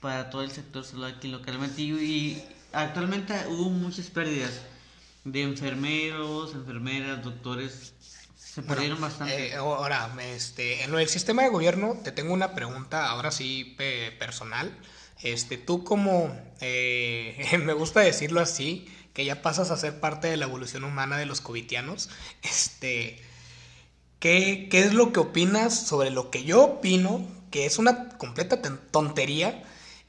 [0.00, 4.60] para todo el sector salud aquí localmente y, y actualmente hubo muchas pérdidas
[5.24, 7.94] de enfermeros, enfermeras, doctores.
[8.36, 9.48] Se perdieron bastante.
[9.48, 13.76] Eh, ahora, este, en el sistema de gobierno te tengo una pregunta, ahora sí
[14.18, 14.76] personal.
[15.22, 20.36] Este, tú como, eh, me gusta decirlo así, que ya pasas a ser parte de
[20.36, 22.10] la evolución humana de los covitianos,
[22.42, 23.20] este,
[24.18, 28.60] ¿qué, ¿qué es lo que opinas sobre lo que yo opino, que es una completa
[28.90, 29.62] tontería,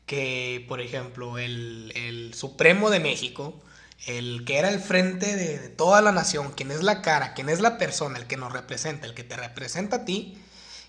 [0.08, 3.62] que, por ejemplo, el, el Supremo de México,
[4.08, 7.60] el que era el frente de, toda la nación, quien es la cara, quien es
[7.60, 10.39] la persona, el que nos representa, el que te representa a ti,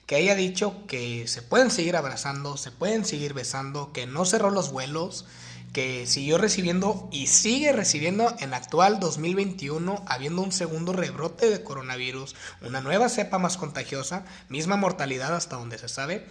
[0.06, 4.48] que haya dicho que se pueden seguir abrazando, se pueden seguir besando, que no cerró
[4.48, 5.26] los vuelos,
[5.72, 12.34] que siguió recibiendo y sigue recibiendo en actual 2021, habiendo un segundo rebrote de coronavirus,
[12.62, 16.26] una nueva cepa más contagiosa, misma mortalidad hasta donde se sabe.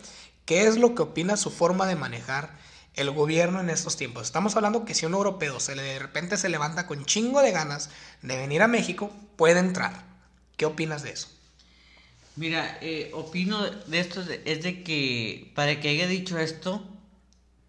[0.46, 2.58] ¿Qué es lo que opina su forma de manejar
[2.96, 4.24] el gobierno en estos tiempos.
[4.24, 7.52] Estamos hablando que si un europeo se le, de repente se levanta con chingo de
[7.52, 7.90] ganas
[8.22, 10.04] de venir a México, puede entrar.
[10.58, 11.28] ¿Qué opinas de eso?
[12.38, 16.86] Mira, eh, opino de esto es de que para que haya dicho esto,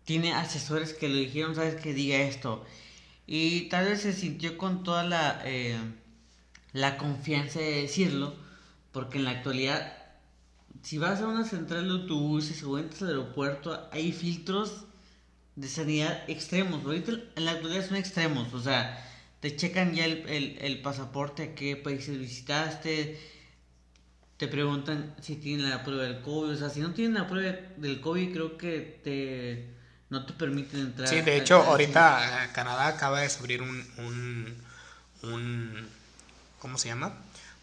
[0.07, 2.65] tiene asesores que lo dijeron, sabes que diga esto.
[3.27, 5.77] Y tal vez se sintió con toda la, eh,
[6.73, 8.35] la confianza de decirlo,
[8.93, 9.93] porque en la actualidad,
[10.83, 14.85] si vas a una central de autobuses o entras al aeropuerto, hay filtros
[15.57, 16.85] de sanidad extremos.
[16.85, 19.05] Ahorita en la actualidad son extremos, o sea,
[19.41, 23.19] te checan ya el, el, pasaporte, a qué países visitaste,
[24.37, 27.59] te preguntan si tienen la prueba del COVID, o sea, si no tienen la prueba
[27.77, 29.77] del COVID, creo que te
[30.11, 31.09] no te permiten entrar.
[31.09, 34.63] Sí, de hecho, ahorita eh, Canadá acaba de subir un, un,
[35.23, 35.89] un,
[36.59, 37.15] ¿cómo se llama?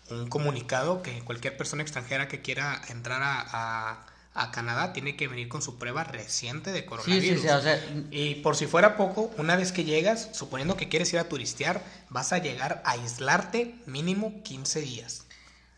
[0.10, 5.47] Un comunicado que cualquier persona extranjera que quiera entrar a a Canadá tiene que venir
[5.47, 7.41] con su prueba reciente de coronavirus.
[7.41, 7.79] Sí, sí, o sea,
[8.10, 11.84] y por si fuera poco, una vez que llegas, suponiendo que quieres ir a turistear,
[12.10, 15.25] vas a llegar a aislarte mínimo 15 días.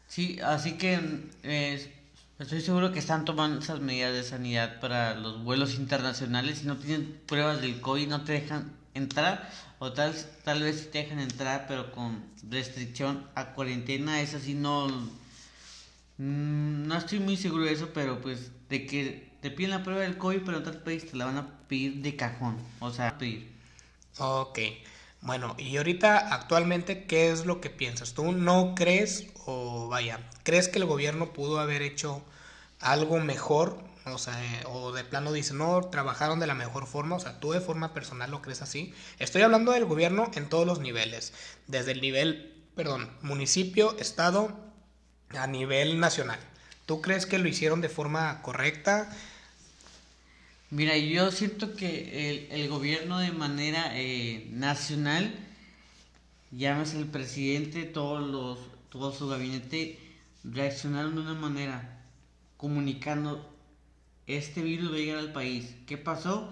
[0.08, 1.00] Sí, así que
[1.44, 1.94] eh,
[2.40, 6.60] estoy seguro que están tomando esas medidas de sanidad para los vuelos internacionales.
[6.60, 9.50] Si no tienen pruebas del COVID, no te dejan entrar.
[9.80, 14.22] O tal, tal vez te dejan entrar, pero con restricción a cuarentena.
[14.22, 14.88] Es así, no
[16.18, 20.02] Mm, no estoy muy seguro de eso, pero pues de que te piden la prueba
[20.02, 22.58] del COVID, pero en otro país te la van a pedir de cajón.
[22.80, 23.52] O sea, pedir.
[24.18, 24.60] Ok.
[25.26, 28.14] Bueno, y ahorita actualmente, ¿qué es lo que piensas?
[28.14, 32.22] ¿Tú no crees o vaya, crees que el gobierno pudo haber hecho
[32.80, 33.80] algo mejor?
[34.06, 37.54] O sea, o de plano dice, no, trabajaron de la mejor forma, o sea, tú
[37.54, 38.94] de forma personal lo crees así.
[39.18, 41.34] Estoy hablando del gobierno en todos los niveles,
[41.66, 44.52] desde el nivel, perdón, municipio, estado,
[45.36, 46.38] a nivel nacional.
[46.86, 49.10] ¿Tú crees que lo hicieron de forma correcta?
[50.76, 55.34] Mira, yo siento que el, gobierno de manera eh, nacional,
[56.52, 58.60] llámese el presidente, todos los,
[58.90, 59.98] todo su gabinete,
[60.44, 62.04] reaccionaron de una manera,
[62.58, 63.50] comunicando,
[64.28, 65.78] este virus va a llegar al país.
[65.88, 66.52] ¿Qué pasó?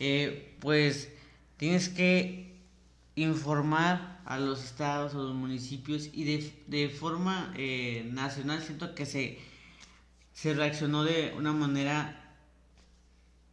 [0.00, 1.10] Eh, pues
[1.58, 2.56] tienes que
[3.16, 9.04] informar a los estados, a los municipios y de, de forma eh, nacional siento que
[9.04, 9.38] se,
[10.32, 12.27] se reaccionó de una manera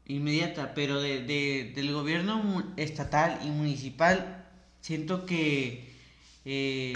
[0.07, 4.45] inmediata, pero de, de, del gobierno estatal y municipal
[4.81, 5.93] siento que
[6.45, 6.93] eh,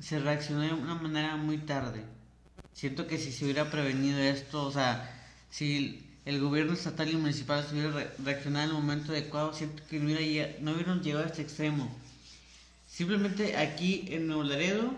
[0.00, 2.04] se reaccionó de una manera muy tarde.
[2.72, 5.10] Siento que si se hubiera prevenido esto, o sea,
[5.50, 9.98] si el gobierno estatal y municipal se hubiera reaccionado en el momento adecuado, siento que
[9.98, 11.92] no, hubiera, no hubieran llegado a este extremo.
[12.86, 14.94] Simplemente aquí en Nuevo Laredo,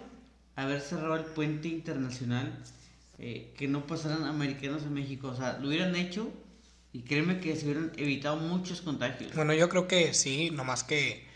[0.56, 2.52] haber cerrado el puente internacional,
[3.18, 6.30] eh, que no pasaran americanos a México, o sea, lo hubieran hecho
[6.96, 9.35] y créeme que se hubieran evitado muchos contagios.
[9.35, 11.26] Bueno, yo creo que sí, nomás que,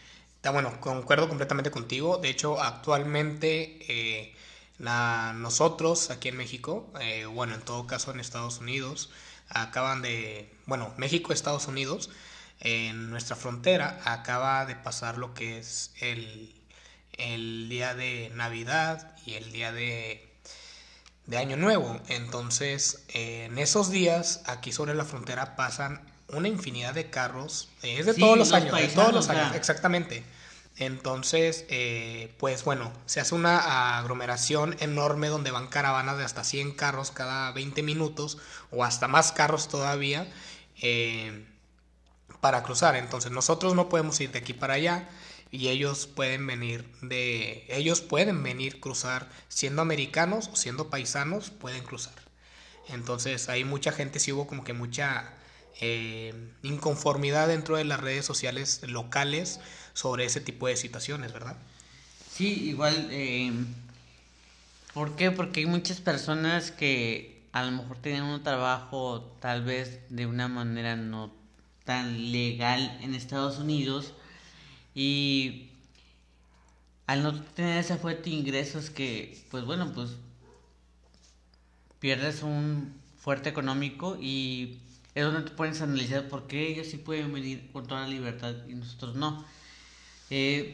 [0.51, 2.16] bueno, concuerdo completamente contigo.
[2.16, 4.35] De hecho, actualmente eh,
[4.79, 9.11] nosotros aquí en México, eh, bueno, en todo caso en Estados Unidos,
[9.51, 12.09] acaban de, bueno, México, Estados Unidos,
[12.61, 16.55] en nuestra frontera acaba de pasar lo que es el,
[17.12, 20.30] el día de Navidad y el día de
[21.31, 21.99] de Año Nuevo.
[22.09, 27.71] Entonces, en esos días, aquí sobre la frontera pasan una infinidad de carros.
[27.83, 30.25] es de todos los, años, de todos los años, exactamente.
[30.77, 36.73] Entonces, eh, pues bueno, se hace una aglomeración enorme donde van caravanas de hasta 100
[36.73, 38.38] carros cada 20 minutos
[38.73, 40.27] o hasta más carros todavía
[40.83, 41.47] eh,
[42.40, 42.97] para cruzar.
[42.97, 45.09] Entonces, nosotros no podemos ir de aquí para allá
[45.51, 51.83] y ellos pueden venir de ellos pueden venir cruzar siendo americanos o siendo paisanos pueden
[51.83, 52.15] cruzar
[52.89, 55.33] entonces hay mucha gente sí hubo como que mucha
[55.81, 59.61] eh, inconformidad dentro de las redes sociales locales
[59.93, 61.57] sobre ese tipo de situaciones verdad
[62.31, 63.53] sí igual eh,
[64.95, 65.31] ¿por qué?
[65.31, 70.47] porque hay muchas personas que a lo mejor tienen un trabajo tal vez de una
[70.47, 71.33] manera no
[71.85, 74.15] tan legal en Estados Unidos
[74.94, 75.70] y
[77.07, 80.11] al no tener esa fuente de ingresos que, pues bueno, pues
[81.98, 84.79] pierdes un fuerte económico y
[85.14, 88.55] es donde te puedes analizar por qué ellos sí pueden venir con toda la libertad
[88.68, 89.44] y nosotros no.
[90.31, 90.72] Eh,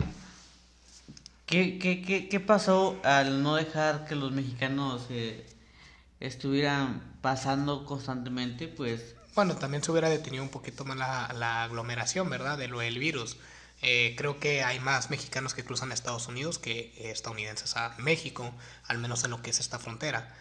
[1.47, 5.47] ¿qué, qué, qué, pasó al no dejar que los mexicanos eh,
[6.21, 8.69] estuvieran pasando constantemente?
[8.69, 12.59] Pues bueno, también se hubiera detenido un poquito más la aglomeración, ¿verdad?
[12.59, 13.39] De lo del virus.
[13.89, 18.53] Eh, creo que hay más mexicanos que cruzan a Estados Unidos que estadounidenses a México,
[18.89, 20.35] al menos en lo que es esta frontera.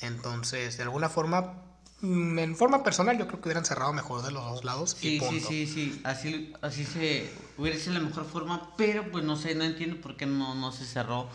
[0.00, 1.64] Entonces, de alguna forma,
[2.02, 4.96] mm, en forma personal, yo creo que hubieran cerrado mejor de los dos lados.
[4.96, 7.28] Sí, sí, sí, sí, así, así se
[7.58, 10.70] hubiera sido la mejor forma, pero pues no sé, no entiendo por qué no, no
[10.70, 11.28] se cerró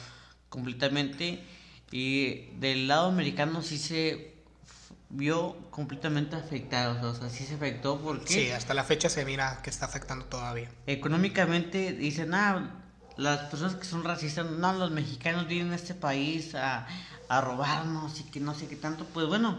[0.48, 1.44] completamente.
[1.92, 4.39] Y del lado americano sí se
[5.10, 8.34] vio completamente afectado, o sea, sí se afectó porque...
[8.34, 10.70] Sí, hasta la fecha se mira que está afectando todavía.
[10.86, 12.84] Económicamente dicen, ah,
[13.18, 16.88] las personas que son racistas, no, los mexicanos vienen a este país a,
[17.28, 19.58] a robarnos y que no sé qué tanto, pues bueno,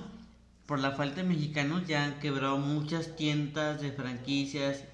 [0.67, 4.85] por la falta de mexicanos ya han quebrado muchas tiendas de franquicias,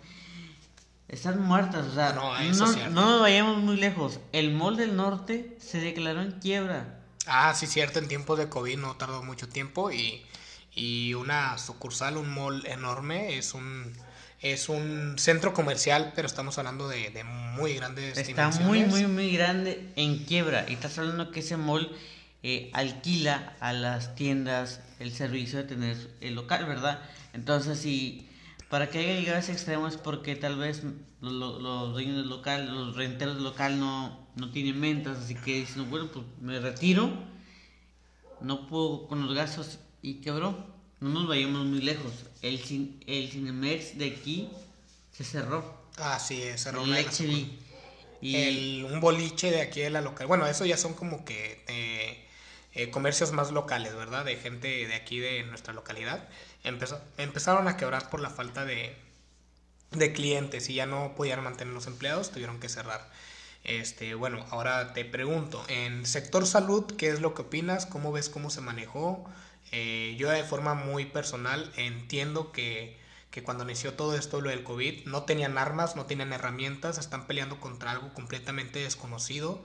[1.09, 5.57] están muertas, o sea, no, no, no nos vayamos muy lejos, el Mall del Norte
[5.61, 7.01] se declaró en quiebra.
[7.27, 10.25] Ah, sí, cierto, en tiempos de COVID no tardó mucho tiempo y
[10.77, 13.93] y una sucursal, un mall enorme, es un
[14.41, 19.33] es un centro comercial, pero estamos hablando de, de muy grandes Está muy, muy, muy
[19.33, 20.67] grande en quiebra.
[20.69, 21.90] Y estás hablando que ese mall
[22.42, 27.00] eh, alquila a las tiendas el servicio de tener el local, ¿verdad?
[27.33, 28.29] Entonces, si
[28.69, 30.83] para que haya llegado a ese extremo es porque tal vez
[31.21, 35.61] los, los dueños del local, los renteros del local no, no tienen ventas, así que
[35.61, 37.11] dicen, bueno, pues me retiro,
[38.42, 40.75] no puedo con los gastos y quebró.
[41.01, 42.13] No nos vayamos muy lejos.
[42.42, 42.55] El,
[43.07, 44.51] el Cinemex de aquí
[45.13, 45.87] se cerró.
[45.99, 46.85] Ah, sí, cerró.
[46.85, 47.07] El
[48.23, 48.83] y...
[48.83, 50.27] un boliche de aquí de la local.
[50.27, 51.65] Bueno, eso ya son como que...
[51.69, 52.23] Eh,
[52.77, 54.27] eh, comercios más locales, ¿verdad?
[54.27, 56.29] De gente de aquí de nuestra localidad,
[56.63, 58.94] empezó, empezaron a quebrar por la falta de,
[59.92, 63.11] de clientes y ya no podían mantener los empleados, tuvieron que cerrar.
[63.65, 67.87] Este, bueno, ahora te pregunto, en sector salud, ¿qué es lo que opinas?
[67.87, 69.27] ¿Cómo ves cómo se manejó?
[69.73, 72.98] Eh, yo de forma muy personal entiendo que,
[73.31, 77.27] que, cuando inició todo esto, lo del COVID, no tenían armas, no tenían herramientas, están
[77.27, 79.62] peleando contra algo completamente desconocido.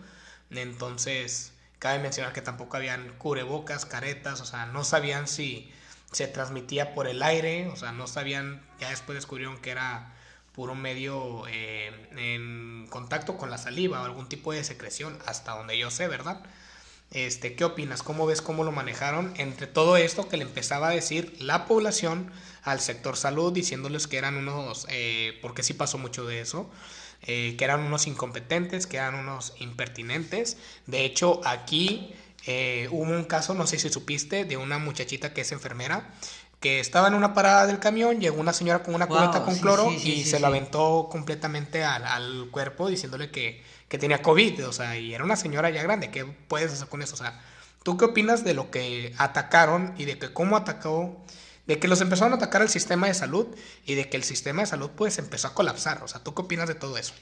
[0.49, 5.71] Entonces, cabe mencionar que tampoco habían cubrebocas, caretas, o sea, no sabían si
[6.11, 10.13] se transmitía por el aire, o sea, no sabían, ya después descubrieron que era
[10.53, 15.77] puro medio eh, en contacto con la saliva o algún tipo de secreción, hasta donde
[15.77, 16.43] yo sé, ¿verdad?
[17.11, 18.03] Este, ¿Qué opinas?
[18.03, 22.31] ¿Cómo ves cómo lo manejaron entre todo esto que le empezaba a decir la población
[22.63, 26.69] al sector salud, diciéndoles que eran unos, eh, porque sí pasó mucho de eso,
[27.23, 30.57] eh, que eran unos incompetentes, que eran unos impertinentes.
[30.87, 32.13] De hecho, aquí
[32.89, 36.09] hubo un caso, no sé si supiste, de una muchachita que es enfermera,
[36.61, 39.91] que estaba en una parada del camión, llegó una señora con una cubeta con cloro
[39.91, 45.13] y se lo aventó completamente al, cuerpo diciéndole que, que, tenía COVID, o sea, y
[45.13, 47.15] era una señora ya grande, ¿qué puedes hacer con eso?
[47.15, 47.41] O sea,
[47.83, 51.23] ¿tú qué opinas de lo que atacaron y de que cómo atacó,
[51.67, 53.47] de que los empezaron a atacar el sistema de salud
[53.85, 56.01] y de que el sistema de salud pues empezó a colapsar?
[56.03, 57.13] O sea, ¿tú qué opinas de todo eso?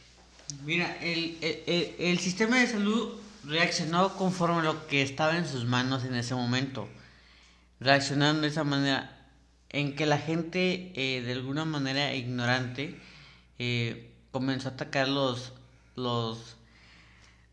[0.64, 5.66] Mira, el, el, el sistema de salud reaccionó conforme a lo que estaba en sus
[5.66, 6.88] manos en ese momento.
[7.80, 9.20] Reaccionaron de esa manera
[9.70, 13.00] en que la gente eh, de alguna manera ignorante
[13.60, 15.54] eh, comenzó a atacar los,
[15.96, 16.58] los,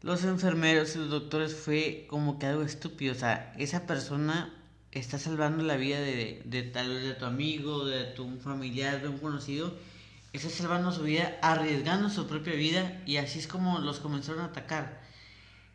[0.07, 3.13] los enfermeros y los doctores fue como que algo estúpido.
[3.13, 4.55] O sea, esa persona
[4.93, 9.09] está salvando la vida de, de tal vez de tu amigo, de tu familiar, de
[9.09, 9.77] un conocido.
[10.33, 14.47] Está salvando su vida, arriesgando su propia vida y así es como los comenzaron a
[14.47, 15.03] atacar.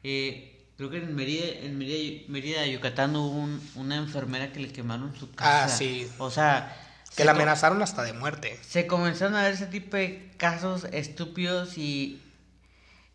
[0.03, 0.51] Eh,
[0.81, 5.65] Creo que en Mérida, en Mérida, Yucatán hubo una enfermera que le quemaron su casa.
[5.65, 6.09] Ah, sí.
[6.17, 6.75] O sea...
[7.15, 8.57] Que la amenazaron hasta de muerte.
[8.67, 12.19] Se comenzaron a ver ese tipo de casos estúpidos y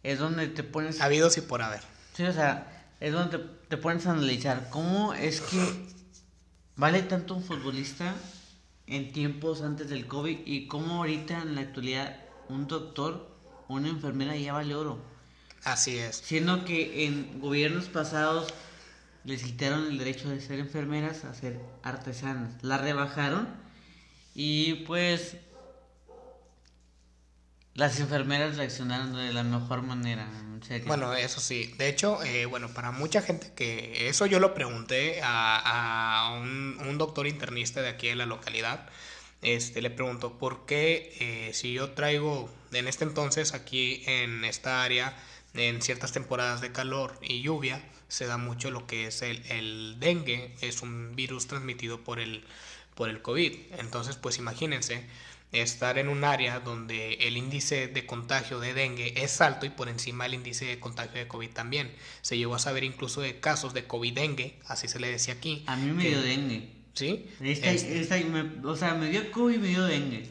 [0.06, 1.00] es donde te pones...
[1.00, 1.80] Habidos y por haber.
[2.14, 5.58] Sí, o sea, es donde te, te pones a analizar cómo es que
[6.76, 8.14] vale tanto un futbolista
[8.86, 12.16] en tiempos antes del COVID y cómo ahorita en la actualidad
[12.48, 13.28] un doctor,
[13.66, 14.98] una enfermera ya vale oro.
[15.64, 16.16] Así es.
[16.16, 18.54] Siendo que en gobiernos pasados
[19.24, 22.62] les quitaron el derecho de ser enfermeras a ser artesanas.
[22.62, 23.48] La rebajaron
[24.36, 25.36] y pues
[27.76, 30.28] las enfermeras reaccionaron de la mejor manera.
[30.86, 31.74] Bueno, eso sí.
[31.78, 36.98] De hecho, eh, bueno, para mucha gente que eso yo lo pregunté a, un, un,
[36.98, 38.88] doctor internista de aquí de la localidad.
[39.42, 44.82] Este, le pregunto, ¿por qué eh, si yo traigo en este entonces aquí en esta
[44.82, 45.14] área
[45.54, 49.96] en ciertas temporadas de calor y lluvia se da mucho lo que es el, el
[50.00, 52.44] dengue, es un virus transmitido por el,
[52.94, 53.52] por el COVID.
[53.78, 55.06] Entonces, pues imagínense
[55.52, 59.88] estar en un área donde el índice de contagio de dengue es alto y por
[59.88, 61.90] encima el índice de contagio de COVID también.
[62.22, 65.64] Se llegó a saber incluso de casos de COVID-dengue, así se le decía aquí.
[65.66, 66.70] A mí me dio dengue.
[66.94, 67.26] ¿Sí?
[68.64, 70.26] o sea, me dio COVID y me dio dengue.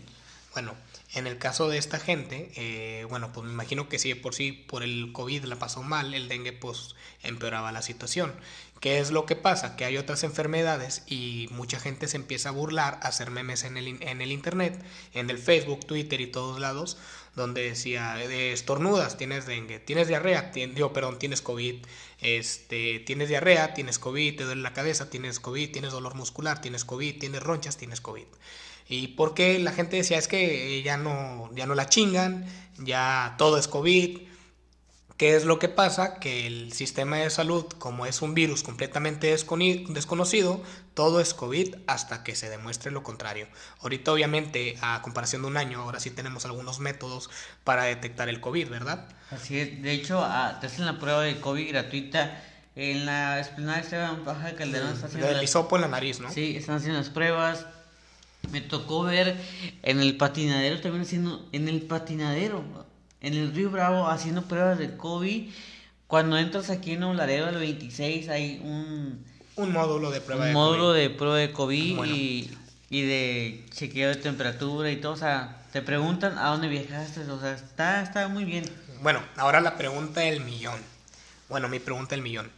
[0.54, 0.74] Bueno,
[1.16, 4.52] en el caso de esta gente, eh, bueno, pues me imagino que si por sí
[4.52, 8.34] por el COVID la pasó mal, el dengue pues empeoraba la situación.
[8.82, 9.78] ¿Qué es lo que pasa?
[9.78, 13.78] Que hay otras enfermedades y mucha gente se empieza a burlar, a hacer memes en
[13.78, 14.78] el, en el internet,
[15.14, 16.98] en el Facebook, Twitter y todos lados,
[17.34, 21.76] donde decía, de estornudas, tienes dengue, tienes diarrea, digo, perdón, tienes COVID,
[22.20, 26.84] este, tienes diarrea, tienes COVID, te duele la cabeza, tienes COVID, tienes dolor muscular, tienes
[26.84, 28.26] COVID, tienes ronchas, tienes COVID.
[28.88, 32.46] Y porque la gente decía es que ya no, ya no la chingan,
[32.78, 34.20] ya todo es COVID.
[35.18, 36.20] ¿Qué es lo que pasa?
[36.20, 40.62] Que el sistema de salud, como es un virus completamente desconocido,
[40.94, 43.48] todo es COVID hasta que se demuestre lo contrario.
[43.80, 47.30] Ahorita obviamente, a comparación de un año, ahora sí tenemos algunos métodos
[47.64, 49.08] para detectar el COVID, ¿verdad?
[49.32, 52.44] Así es, de hecho, ah, te hacen la prueba de COVID gratuita
[52.76, 54.92] en la esplanada Esteban Baja de Calderón.
[54.92, 56.30] Está haciendo el hisopo en la nariz, ¿no?
[56.30, 57.66] Sí, están haciendo las pruebas
[58.52, 59.36] me tocó ver
[59.84, 62.64] en el patinadero también haciendo, en el patinadero,
[63.22, 65.50] en el Río Bravo, haciendo pruebas de COVID.
[66.08, 69.26] Cuando entras aquí en Laredo del 26 hay un...
[69.56, 72.52] Un módulo de prueba un módulo de prueba de COVID y,
[72.90, 75.14] y, de chequeo de temperatura y todo.
[75.14, 77.22] O sea, te preguntan a dónde viajaste.
[77.22, 78.66] O sea, está, está muy bien.
[79.02, 80.80] Bueno, ahora la pregunta del millón.
[81.48, 82.52] Bueno, mi pregunta del millón.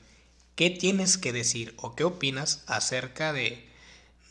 [0.56, 3.68] ¿Qué tienes que decir o qué opinas acerca de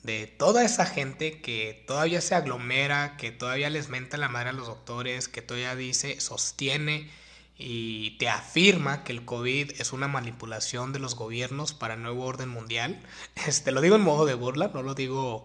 [0.06, 4.52] de toda esa gente que todavía se aglomera, que todavía les menta la madre a
[4.52, 7.10] los doctores, que todavía dice, sostiene
[7.58, 12.24] y te afirma que el COVID es una manipulación de los gobiernos para el nuevo
[12.24, 13.02] orden mundial.
[13.46, 15.44] Este, lo digo en modo de burla, no lo digo,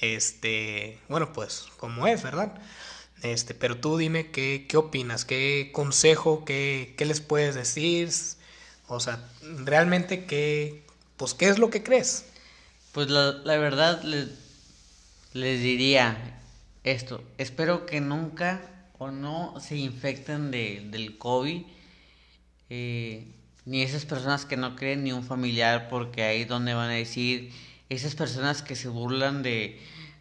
[0.00, 2.54] este, bueno, pues como es, ¿verdad?
[3.22, 8.10] Este, pero tú dime qué, qué opinas, qué consejo, qué, qué les puedes decir,
[8.88, 10.84] o sea, realmente qué,
[11.16, 12.26] pues qué es lo que crees.
[12.96, 14.30] Pues la, la verdad les,
[15.34, 16.40] diría
[16.82, 18.62] esto, espero que nunca
[18.96, 21.60] o no se infecten de, del COVID,
[22.70, 23.34] eh,
[23.66, 26.94] ni esas personas que no creen, ni un familiar, porque ahí es donde van a
[26.94, 27.52] decir,
[27.90, 29.78] esas personas que se burlan de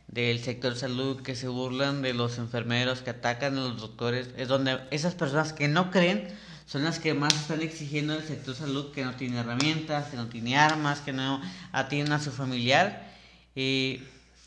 [0.10, 4.50] del sector salud, que se burlan de los enfermeros, que atacan a los doctores, es
[4.50, 6.28] donde esas personas que no creen
[6.66, 10.28] son las que más están exigiendo al sector salud, que no tiene herramientas, que no
[10.28, 11.42] tiene armas, que no
[11.72, 13.14] atienden a su familiar.
[13.56, 14.02] Y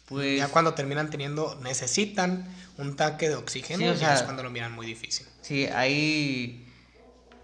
[0.07, 0.39] pues...
[0.39, 4.87] Ya cuando terminan teniendo, necesitan un tanque de oxígeno, ya es cuando lo miran muy
[4.87, 5.27] difícil.
[5.43, 6.65] Sí, ahí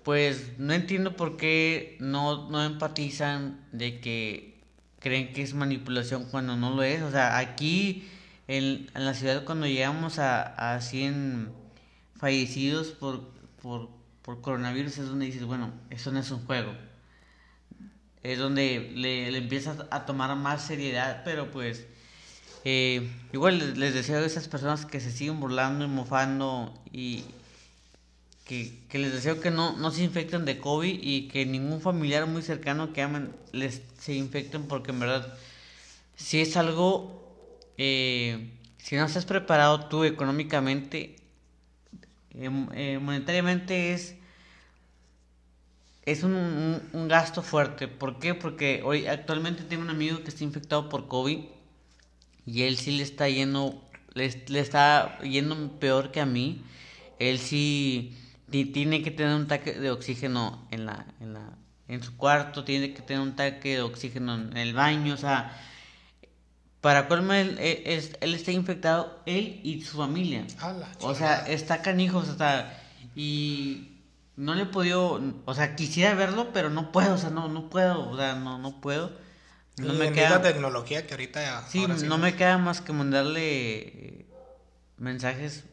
[0.04, 4.60] pues no entiendo por qué no, no empatizan de que
[5.00, 7.02] creen que es manipulación cuando no lo es.
[7.02, 8.08] O sea, aquí
[8.46, 11.52] en, en la ciudad cuando llegamos a, a 100
[12.16, 13.30] fallecidos por,
[13.62, 13.88] por,
[14.24, 16.72] por, coronavirus es donde dices, bueno, eso no es un juego.
[18.22, 21.86] Es donde le, le empiezas a tomar más seriedad, pero pues
[22.64, 27.24] eh, igual les, deseo a esas personas que se siguen burlando y mofando y
[28.46, 32.40] que, les deseo que no, no se infecten de COVID y que ningún familiar muy
[32.40, 35.34] cercano que amen les se infecten porque en verdad
[36.16, 37.22] si es algo
[37.76, 41.16] eh, si no estás preparado tú económicamente
[42.34, 44.16] eh, monetariamente es
[46.04, 46.34] es un,
[46.92, 47.88] un, gasto fuerte.
[47.88, 48.34] ¿Por qué?
[48.34, 51.38] Porque hoy actualmente tengo un amigo que está infectado por COVID
[52.46, 53.82] y él sí le está yendo,
[54.12, 56.62] le, está yendo peor que a mí.
[57.18, 58.18] Él sí
[58.50, 61.56] tiene que tener un tanque de oxígeno en la, en la,
[61.88, 65.56] en su cuarto, tiene que tener un tanque de oxígeno en el baño, o sea,
[66.84, 70.46] para colmo él, él, está infectado, él y su familia.
[71.00, 72.78] o sea, está canijo, o sea,
[73.16, 74.02] y
[74.36, 77.70] no le he podido, o sea, quisiera verlo, pero no puedo, o sea, no, no
[77.70, 79.12] puedo, o sea, no, no puedo.
[79.78, 84.26] No me queda tecnología que ahorita sí, no me queda más que mandarle eh,
[84.98, 85.64] mensajes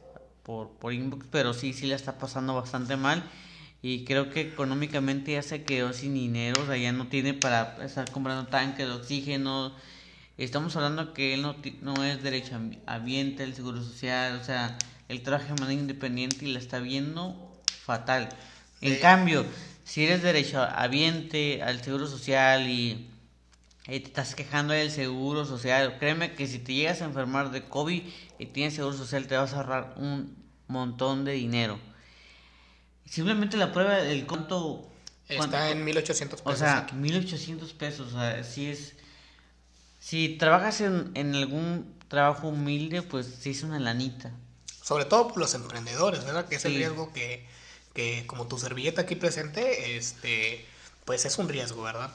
[0.44, 3.22] por, por inbox, pero sí, sí le está pasando bastante mal
[3.82, 7.84] y creo que económicamente ya se quedó sin dinero, o sea, ya no tiene para
[7.84, 9.76] estar comprando tanques de oxígeno.
[10.44, 14.78] Estamos hablando que él no, no es derecho ambiente, el seguro social, o sea,
[15.08, 18.30] él trabaja de manera independiente y la está viendo fatal.
[18.82, 19.46] En cambio,
[19.84, 23.08] si eres derecho ambiente, al seguro social y
[23.86, 25.98] te estás quejando del seguro social.
[26.00, 28.02] Créeme que si te llegas a enfermar de COVID
[28.40, 30.36] y tienes seguro social, te vas a ahorrar un
[30.68, 31.80] montón de dinero.
[33.06, 34.88] Simplemente la prueba del conto.
[35.28, 36.54] Está en 1800 pesos.
[36.54, 38.14] O sea, 1800 pesos.
[38.14, 38.96] O sea, si es.
[40.02, 44.32] Si trabajas en, en algún trabajo humilde, pues sí es una lanita.
[44.82, 46.50] Sobre todo por los emprendedores, ¿verdad?
[46.50, 47.48] Que es el riesgo que,
[47.94, 50.66] que, como tu servilleta aquí presente, este,
[51.06, 52.12] pues es un riesgo, ¿verdad?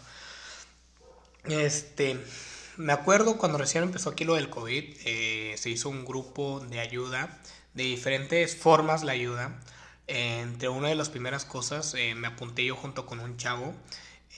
[1.44, 2.18] Este,
[2.76, 6.80] me acuerdo cuando recién empezó aquí lo del COVID, eh, se hizo un grupo de
[6.80, 7.38] ayuda,
[7.74, 9.60] de diferentes formas la ayuda.
[10.08, 13.74] entre una de las primeras cosas eh, me apunté yo junto con un chavo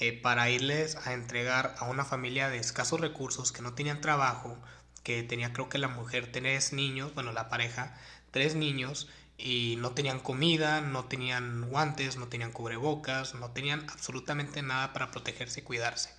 [0.00, 4.56] eh, para irles a entregar a una familia de escasos recursos que no tenían trabajo,
[5.02, 7.96] que tenía creo que la mujer tres niños, bueno la pareja,
[8.30, 14.62] tres niños y no tenían comida, no tenían guantes, no tenían cubrebocas, no tenían absolutamente
[14.62, 16.10] nada para protegerse y cuidarse.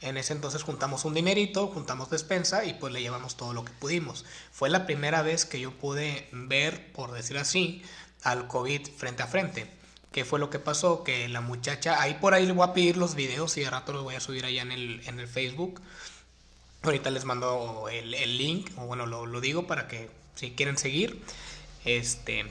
[0.00, 3.72] En ese entonces juntamos un dinerito, juntamos despensa y pues le llevamos todo lo que
[3.72, 4.24] pudimos.
[4.52, 7.82] Fue la primera vez que yo pude ver, por decir así,
[8.22, 9.83] al COVID frente a frente.
[10.14, 11.02] ¿Qué fue lo que pasó?
[11.02, 13.92] Que la muchacha, ahí por ahí le voy a pedir los videos y de rato
[13.92, 15.82] los voy a subir allá en el, en el Facebook.
[16.82, 20.78] Ahorita les mando el, el link, o bueno, lo, lo digo para que si quieren
[20.78, 21.20] seguir.
[21.84, 22.44] Este,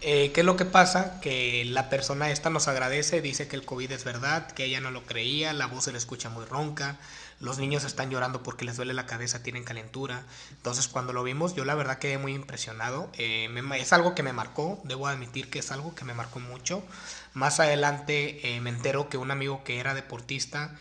[0.00, 1.20] eh, ¿Qué es lo que pasa?
[1.20, 4.90] Que la persona esta nos agradece, dice que el COVID es verdad, que ella no
[4.90, 6.96] lo creía, la voz se le escucha muy ronca,
[7.40, 10.24] los niños están llorando porque les duele la cabeza, tienen calentura.
[10.50, 13.10] Entonces cuando lo vimos yo la verdad quedé muy impresionado.
[13.18, 16.82] Eh, es algo que me marcó, debo admitir que es algo que me marcó mucho.
[17.34, 20.76] Más adelante eh, me entero que un amigo que era deportista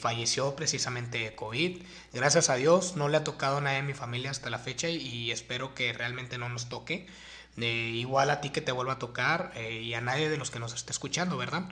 [0.00, 1.82] falleció precisamente de COVID.
[2.12, 4.88] Gracias a Dios no le ha tocado a nadie en mi familia hasta la fecha
[4.88, 7.06] y espero que realmente no nos toque
[7.56, 10.58] igual a ti que te vuelva a tocar eh, y a nadie de los que
[10.58, 11.64] nos esté escuchando, ¿verdad?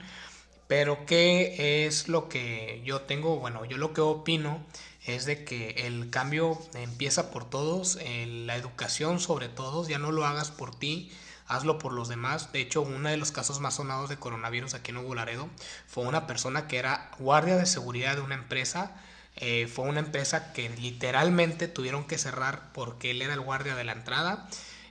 [0.69, 3.37] Pero ¿qué es lo que yo tengo?
[3.37, 4.63] Bueno, yo lo que opino
[5.03, 10.27] es de que el cambio empieza por todos, la educación sobre todos, ya no lo
[10.27, 11.11] hagas por ti,
[11.47, 12.51] hazlo por los demás.
[12.51, 15.49] De hecho, uno de los casos más sonados de coronavirus aquí en Nuevo Laredo
[15.87, 18.95] fue una persona que era guardia de seguridad de una empresa.
[19.37, 23.85] Eh, fue una empresa que literalmente tuvieron que cerrar porque él era el guardia de
[23.85, 24.47] la entrada.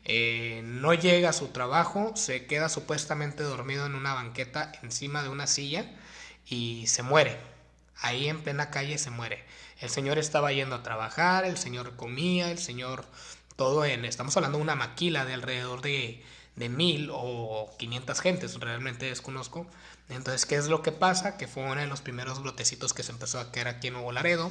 [0.08, 5.28] Eh, no llega a su trabajo, se queda supuestamente dormido en una banqueta encima de
[5.28, 5.84] una silla
[6.46, 7.36] y se muere.
[8.00, 9.44] Ahí en plena calle se muere.
[9.80, 13.04] El señor estaba yendo a trabajar, el señor comía, el señor
[13.56, 16.24] todo en, estamos hablando de una maquila de alrededor de,
[16.56, 19.66] de mil o quinientas gentes, realmente desconozco.
[20.08, 21.36] Entonces, ¿qué es lo que pasa?
[21.36, 24.12] Que fue uno de los primeros brotecitos que se empezó a caer aquí en Nuevo
[24.12, 24.50] Laredo.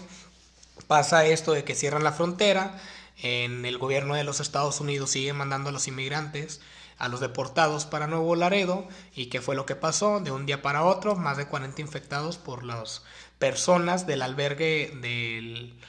[0.86, 2.80] Pasa esto de que cierran la frontera,
[3.22, 6.62] en el gobierno de los Estados Unidos sigue mandando a los inmigrantes,
[6.98, 10.62] a los deportados para Nuevo Laredo, y qué fue lo que pasó de un día
[10.62, 13.04] para otro, más de 40 infectados por las
[13.40, 15.80] personas del albergue del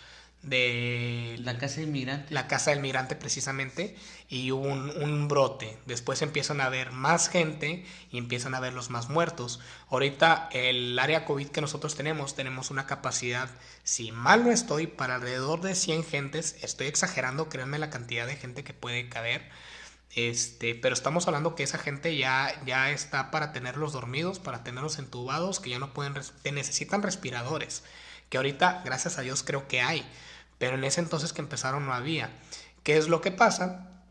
[0.42, 2.32] de la casa del migrante.
[2.32, 3.96] La casa del migrante precisamente
[4.28, 5.78] y hubo un, un, brote.
[5.86, 9.60] Después empiezan a haber más gente y empiezan a ver los más muertos.
[9.90, 13.48] Ahorita el área COVID que nosotros tenemos, tenemos una capacidad,
[13.84, 16.56] si mal no estoy, para alrededor de 100 gentes.
[16.62, 19.48] Estoy exagerando, créanme la cantidad de gente que puede caber.
[20.14, 24.98] Este, pero estamos hablando que esa gente ya, ya está para tenerlos dormidos, para tenerlos
[24.98, 27.84] entubados, que ya no pueden, que necesitan respiradores,
[28.30, 30.08] que ahorita, gracias a Dios, creo que hay
[30.58, 32.30] pero en ese entonces que empezaron no había.
[32.82, 34.02] ¿Qué es lo que pasa?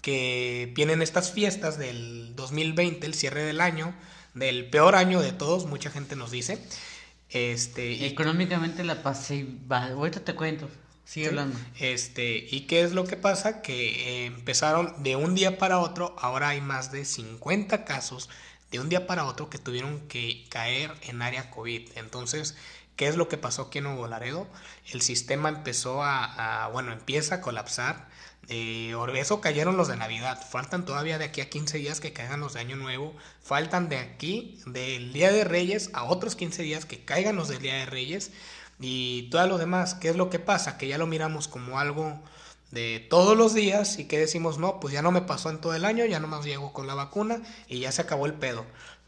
[0.00, 3.94] Que vienen estas fiestas del 2020, el cierre del año,
[4.34, 6.58] del peor año de todos, mucha gente nos dice.
[7.30, 10.68] Este, Económicamente la pasé, ahorita te cuento,
[11.04, 11.58] sigue hablando.
[11.78, 13.62] Este, ¿Y qué es lo que pasa?
[13.62, 18.28] Que eh, empezaron de un día para otro, ahora hay más de 50 casos
[18.70, 21.90] de un día para otro que tuvieron que caer en área COVID.
[21.94, 22.56] Entonces,
[22.96, 24.46] ¿Qué es lo que pasó aquí en Nuevo Laredo?
[24.92, 28.08] El sistema empezó a, bueno, empieza a colapsar.
[28.48, 30.40] Eh, eso cayeron los de Navidad.
[30.48, 33.14] Faltan todavía de aquí a 15 días que caigan los de Año Nuevo.
[33.42, 37.60] Faltan de aquí, del Día de Reyes, a otros 15 días que caigan los del
[37.60, 38.30] Día de Reyes.
[38.78, 40.76] Y todo lo demás, ¿qué es lo que pasa?
[40.76, 42.20] Que ya lo miramos como algo
[42.72, 45.74] de todos los días y que decimos, no, pues ya no me pasó en todo
[45.74, 48.64] el año, ya no más llego con la vacuna y ya se acabó el pedo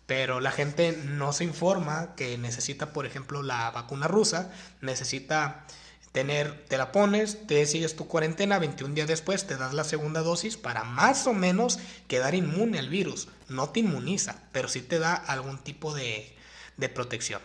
[0.07, 5.67] pero la gente no se informa que necesita, por ejemplo, la vacuna rusa, necesita
[6.13, 10.21] tener, te la pones, te sigues tu cuarentena, 21 días después te das la segunda
[10.21, 13.29] dosis para más o menos quedar inmune al virus.
[13.49, 16.33] No te inmuniza, pero sí te da algún tipo de,
[16.77, 17.41] de protección.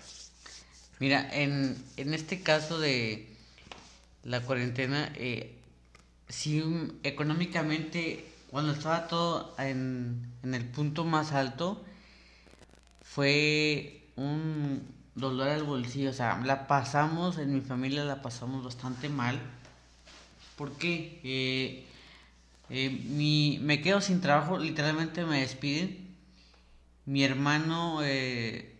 [0.99, 3.27] Mira, en, en, este caso de
[4.23, 5.55] la cuarentena, eh,
[6.27, 6.61] si
[7.03, 11.83] económicamente, cuando estaba todo en, en el punto más alto,
[13.09, 19.09] fue un dolor al bolsillo, o sea, la pasamos, en mi familia la pasamos bastante
[19.09, 19.39] mal,
[20.55, 21.87] porque eh,
[22.69, 26.07] eh, mi, me quedo sin trabajo, literalmente me despiden,
[27.05, 28.75] mi hermano, eh,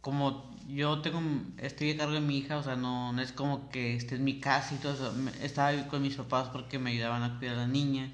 [0.00, 1.20] como yo tengo,
[1.58, 4.22] estoy a cargo de mi hija, o sea, no, no es como que esté en
[4.22, 5.12] mi casa y todo eso,
[5.42, 8.12] estaba con mis papás porque me ayudaban a cuidar a la niña,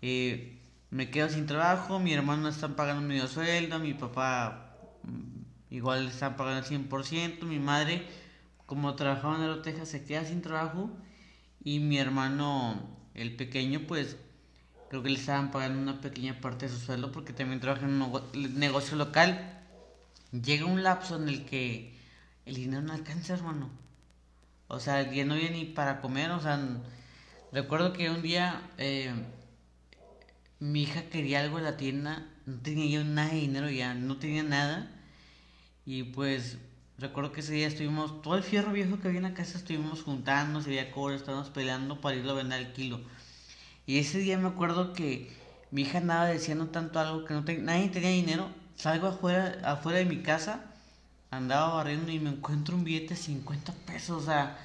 [0.00, 4.67] me quedo sin trabajo, mi hermano está pagando medio sueldo, mi papá
[5.70, 8.06] igual están pagando el 100%, mi madre
[8.66, 10.90] como trabajaba en Aeroteja se queda sin trabajo
[11.64, 12.78] y mi hermano,
[13.14, 14.16] el pequeño, pues
[14.90, 18.02] creo que le estaban pagando una pequeña parte de su sueldo porque también trabaja en
[18.02, 18.22] un
[18.58, 19.64] negocio local.
[20.32, 21.98] Llega un lapso en el que
[22.44, 23.70] el dinero no alcanza, hermano.
[24.68, 26.60] O sea, ya no había ni para comer, o sea,
[27.52, 29.14] recuerdo que un día eh,
[30.60, 34.18] mi hija quería algo en la tienda no tenía yo nada de dinero ya, no
[34.18, 34.90] tenía nada.
[35.88, 36.58] Y pues
[36.98, 40.02] recuerdo que ese día estuvimos, todo el fierro viejo que había en la casa estuvimos
[40.02, 43.00] juntando, se veía cobre, estábamos peleando para irlo a vender al kilo.
[43.86, 45.34] Y ese día me acuerdo que
[45.70, 48.50] mi hija andaba diciendo tanto algo que no nadie tenía dinero.
[48.76, 50.66] Salgo afuera, afuera de mi casa,
[51.30, 54.24] andaba barriendo y me encuentro un billete de 50 pesos.
[54.24, 54.58] O sea,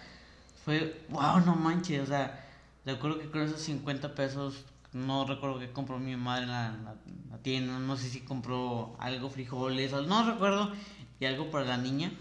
[0.66, 2.02] fue, wow, no manches.
[2.02, 2.46] O sea,
[2.86, 6.96] recuerdo que con esos 50 pesos no recuerdo qué compró mi madre en la,
[7.42, 10.72] tienda, no sé si compró algo, frijoles, no recuerdo,
[11.24, 12.12] y algo para la niña.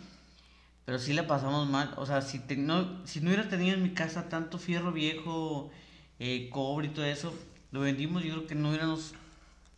[0.85, 3.95] Pero sí la pasamos mal, o sea, si, no, si no hubiera tenido en mi
[3.95, 5.71] casa tanto fierro viejo,
[6.19, 7.33] eh, cobre y todo eso,
[7.71, 9.15] lo vendimos, yo creo que no hubiéramos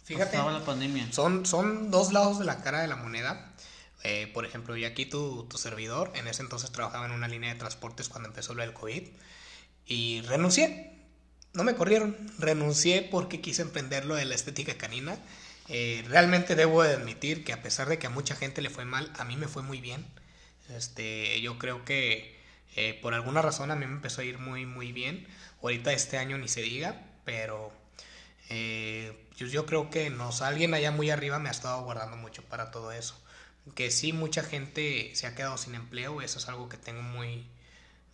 [0.04, 1.10] Fíjate, la pandemia.
[1.12, 3.54] Son, son dos lados de la cara de la moneda.
[4.02, 7.52] Eh, por ejemplo, y aquí tu, tu servidor, en ese entonces trabajaba en una línea
[7.52, 9.02] de transportes cuando empezó lo del COVID
[9.86, 10.94] y renuncié
[11.54, 15.16] no me corrieron, renuncié porque quise emprender lo de la estética canina.
[15.68, 19.10] Eh, realmente debo admitir que a pesar de que a mucha gente le fue mal,
[19.18, 20.06] a mí me fue muy bien.
[20.70, 22.38] Este, yo creo que
[22.76, 25.26] eh, por alguna razón a mí me empezó a ir muy muy bien.
[25.62, 27.72] Ahorita este año ni se diga, pero
[28.50, 32.42] Eh, yo, yo creo que nos, alguien allá muy arriba me ha estado guardando mucho
[32.44, 33.16] para todo eso.
[33.74, 37.46] Que sí, mucha gente se ha quedado sin empleo, eso es algo que tengo muy,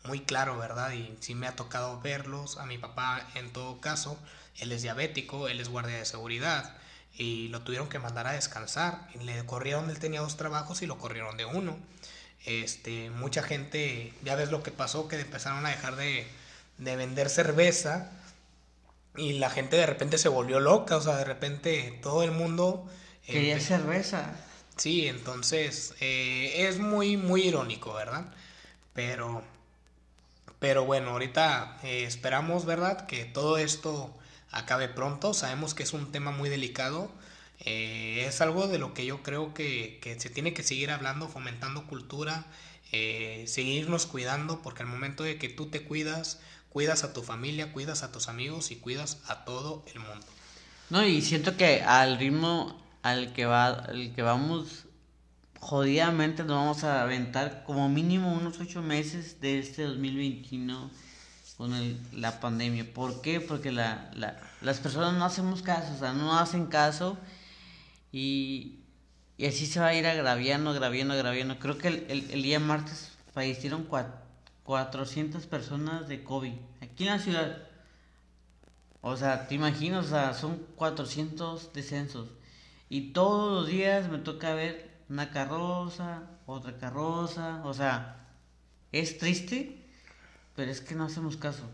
[0.05, 0.93] muy claro, ¿verdad?
[0.93, 2.59] Y sí me ha tocado verlos.
[2.59, 4.19] A mi papá, en todo caso,
[4.59, 6.77] él es diabético, él es guardia de seguridad
[7.17, 9.09] y lo tuvieron que mandar a descansar.
[9.15, 11.79] Y le corrieron, él tenía dos trabajos y lo corrieron de uno.
[12.47, 16.27] Este, mucha gente, ya ves lo que pasó, que empezaron a dejar de,
[16.79, 18.11] de vender cerveza
[19.17, 22.89] y la gente de repente se volvió loca, o sea, de repente todo el mundo...
[23.27, 24.33] Quería cerveza.
[24.77, 28.33] Sí, entonces eh, es muy, muy irónico, ¿verdad?
[28.95, 29.43] Pero,
[30.59, 33.07] pero bueno, ahorita eh, esperamos, ¿verdad?
[33.07, 34.17] Que todo esto
[34.51, 35.35] acabe pronto.
[35.35, 37.11] Sabemos que es un tema muy delicado.
[37.61, 41.87] Eh, es algo de lo que yo creo que, se tiene que seguir hablando, fomentando
[41.87, 42.47] cultura,
[43.47, 46.41] seguirnos cuidando, porque al momento de que tú te cuidas,
[46.71, 50.27] cuidas a tu familia, cuidas a tus amigos y cuidas a todo el mundo.
[50.89, 54.87] No, y siento que al ritmo al que va al que vamos
[55.59, 60.91] jodidamente nos vamos a aventar como mínimo unos ocho meses de este 2021
[61.61, 62.91] con el, la pandemia.
[62.91, 63.39] ¿Por qué?
[63.39, 67.19] Porque la, la, las personas no hacemos caso, o sea, no hacen caso
[68.11, 68.79] y,
[69.47, 71.59] así se va a ir agraviando, agraviando, agraviando.
[71.59, 74.15] Creo que el, día martes fallecieron cuatro
[74.63, 77.59] 400 personas de COVID aquí en la ciudad.
[79.03, 82.31] O sea, te imaginas, o sea, son 400 descensos.
[82.89, 87.61] Y todos los días me toca ver una carroza, otra carroza.
[87.67, 88.27] O sea,
[88.93, 89.80] es triste,
[90.57, 91.69] pero es que no hacemos caso.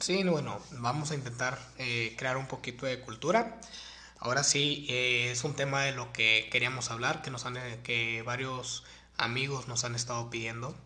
[0.00, 3.60] Sí, bueno, vamos a intentar eh, crear un poquito de cultura.
[4.18, 8.22] Ahora sí, eh, es un tema de lo que queríamos hablar, que, nos han, que
[8.22, 8.84] varios
[9.16, 10.76] amigos nos han estado pidiendo.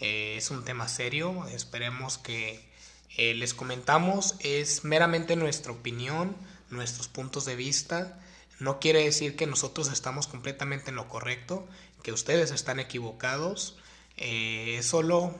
[0.00, 2.68] Eh, es un tema serio, esperemos que
[3.16, 6.34] les comentamos, es meramente nuestra opinión,
[6.70, 8.18] nuestros puntos de vista,
[8.60, 11.66] no quiere decir que nosotros estamos completamente en lo correcto,
[12.02, 13.76] que ustedes están equivocados,
[14.20, 15.34] eh, es solo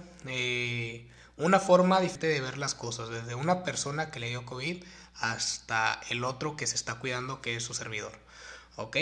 [1.37, 4.83] una forma diferente de ver las cosas, desde una persona que le dio COVID
[5.15, 8.13] hasta el otro que se está cuidando, que es su servidor.
[8.77, 8.97] ¿Ok?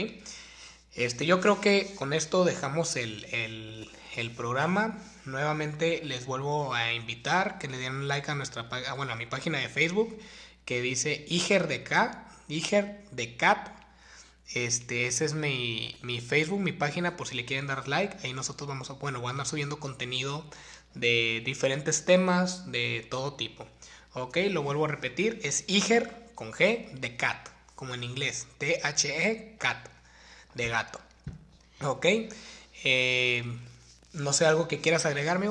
[0.95, 3.25] Este, yo creo que con esto dejamos el,
[4.17, 4.99] el, programa.
[5.25, 9.17] Nuevamente les vuelvo a invitar que le den un like a nuestra ah, bueno, a
[9.17, 10.19] mi página de Facebook
[10.65, 11.85] que dice Iger de
[12.49, 13.78] de Cat.
[14.55, 18.17] Este, ese es mi, mi, Facebook, mi página, por si le quieren dar like.
[18.27, 20.45] Ahí nosotros vamos a, bueno, voy a andar subiendo contenido
[20.95, 23.67] de diferentes temas de todo tipo.
[24.15, 29.57] Ok, lo vuelvo a repetir, es Iger con G de Cat, como en inglés, T-H-E,
[29.59, 29.87] Cat,
[30.55, 30.99] de gato.
[31.83, 32.07] Ok,
[32.85, 33.45] eh,
[34.13, 35.51] no sé, algo que quieras agregarme.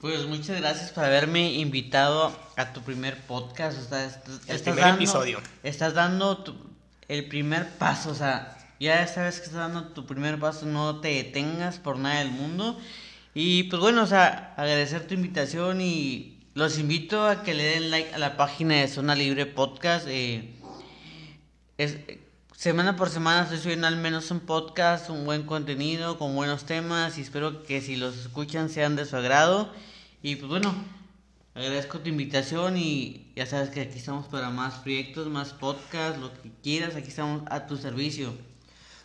[0.00, 3.78] Pues muchas gracias por haberme invitado a tu primer podcast.
[3.78, 5.40] O sea, el primer episodio.
[5.62, 6.44] Estás dando
[7.08, 11.08] el primer paso, o sea, ya sabes que estás dando tu primer paso, no te
[11.08, 12.78] detengas por nada del mundo.
[13.34, 17.90] Y pues bueno, o sea, agradecer tu invitación y los invito a que le den
[17.90, 20.06] like a la página de Zona Libre Podcast.
[20.08, 20.54] Eh,
[21.78, 21.98] es,
[22.64, 27.18] Semana por semana estoy subiendo al menos un podcast, un buen contenido, con buenos temas
[27.18, 29.70] y espero que si los escuchan sean de su agrado.
[30.22, 30.74] Y pues bueno,
[31.54, 36.32] agradezco tu invitación y ya sabes que aquí estamos para más proyectos, más podcasts, lo
[36.42, 38.34] que quieras, aquí estamos a tu servicio.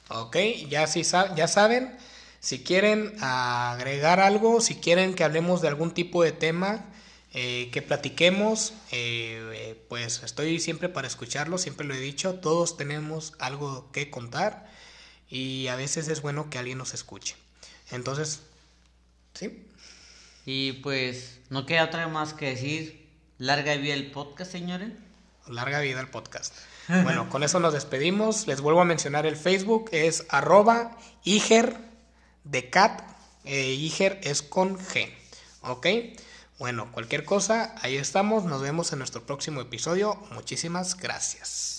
[0.09, 0.37] Ok,
[0.69, 1.03] ya, sí,
[1.35, 1.95] ya saben,
[2.39, 6.85] si quieren agregar algo, si quieren que hablemos de algún tipo de tema,
[7.31, 13.33] eh, que platiquemos, eh, pues estoy siempre para escucharlo, siempre lo he dicho, todos tenemos
[13.37, 14.67] algo que contar
[15.29, 17.35] y a veces es bueno que alguien nos escuche.
[17.91, 18.41] Entonces,
[19.35, 19.63] ¿sí?
[20.51, 24.89] Y pues no queda otra más que decir, larga vida el podcast, señores.
[25.47, 26.55] Larga vida el podcast.
[27.03, 28.47] Bueno, con eso nos despedimos.
[28.47, 31.77] Les vuelvo a mencionar el Facebook, es arroba Iger
[32.45, 33.03] de Cat.
[33.45, 35.13] Eh, Iger es con G.
[35.61, 35.85] ¿Ok?
[36.57, 38.43] Bueno, cualquier cosa, ahí estamos.
[38.45, 40.15] Nos vemos en nuestro próximo episodio.
[40.31, 41.78] Muchísimas gracias.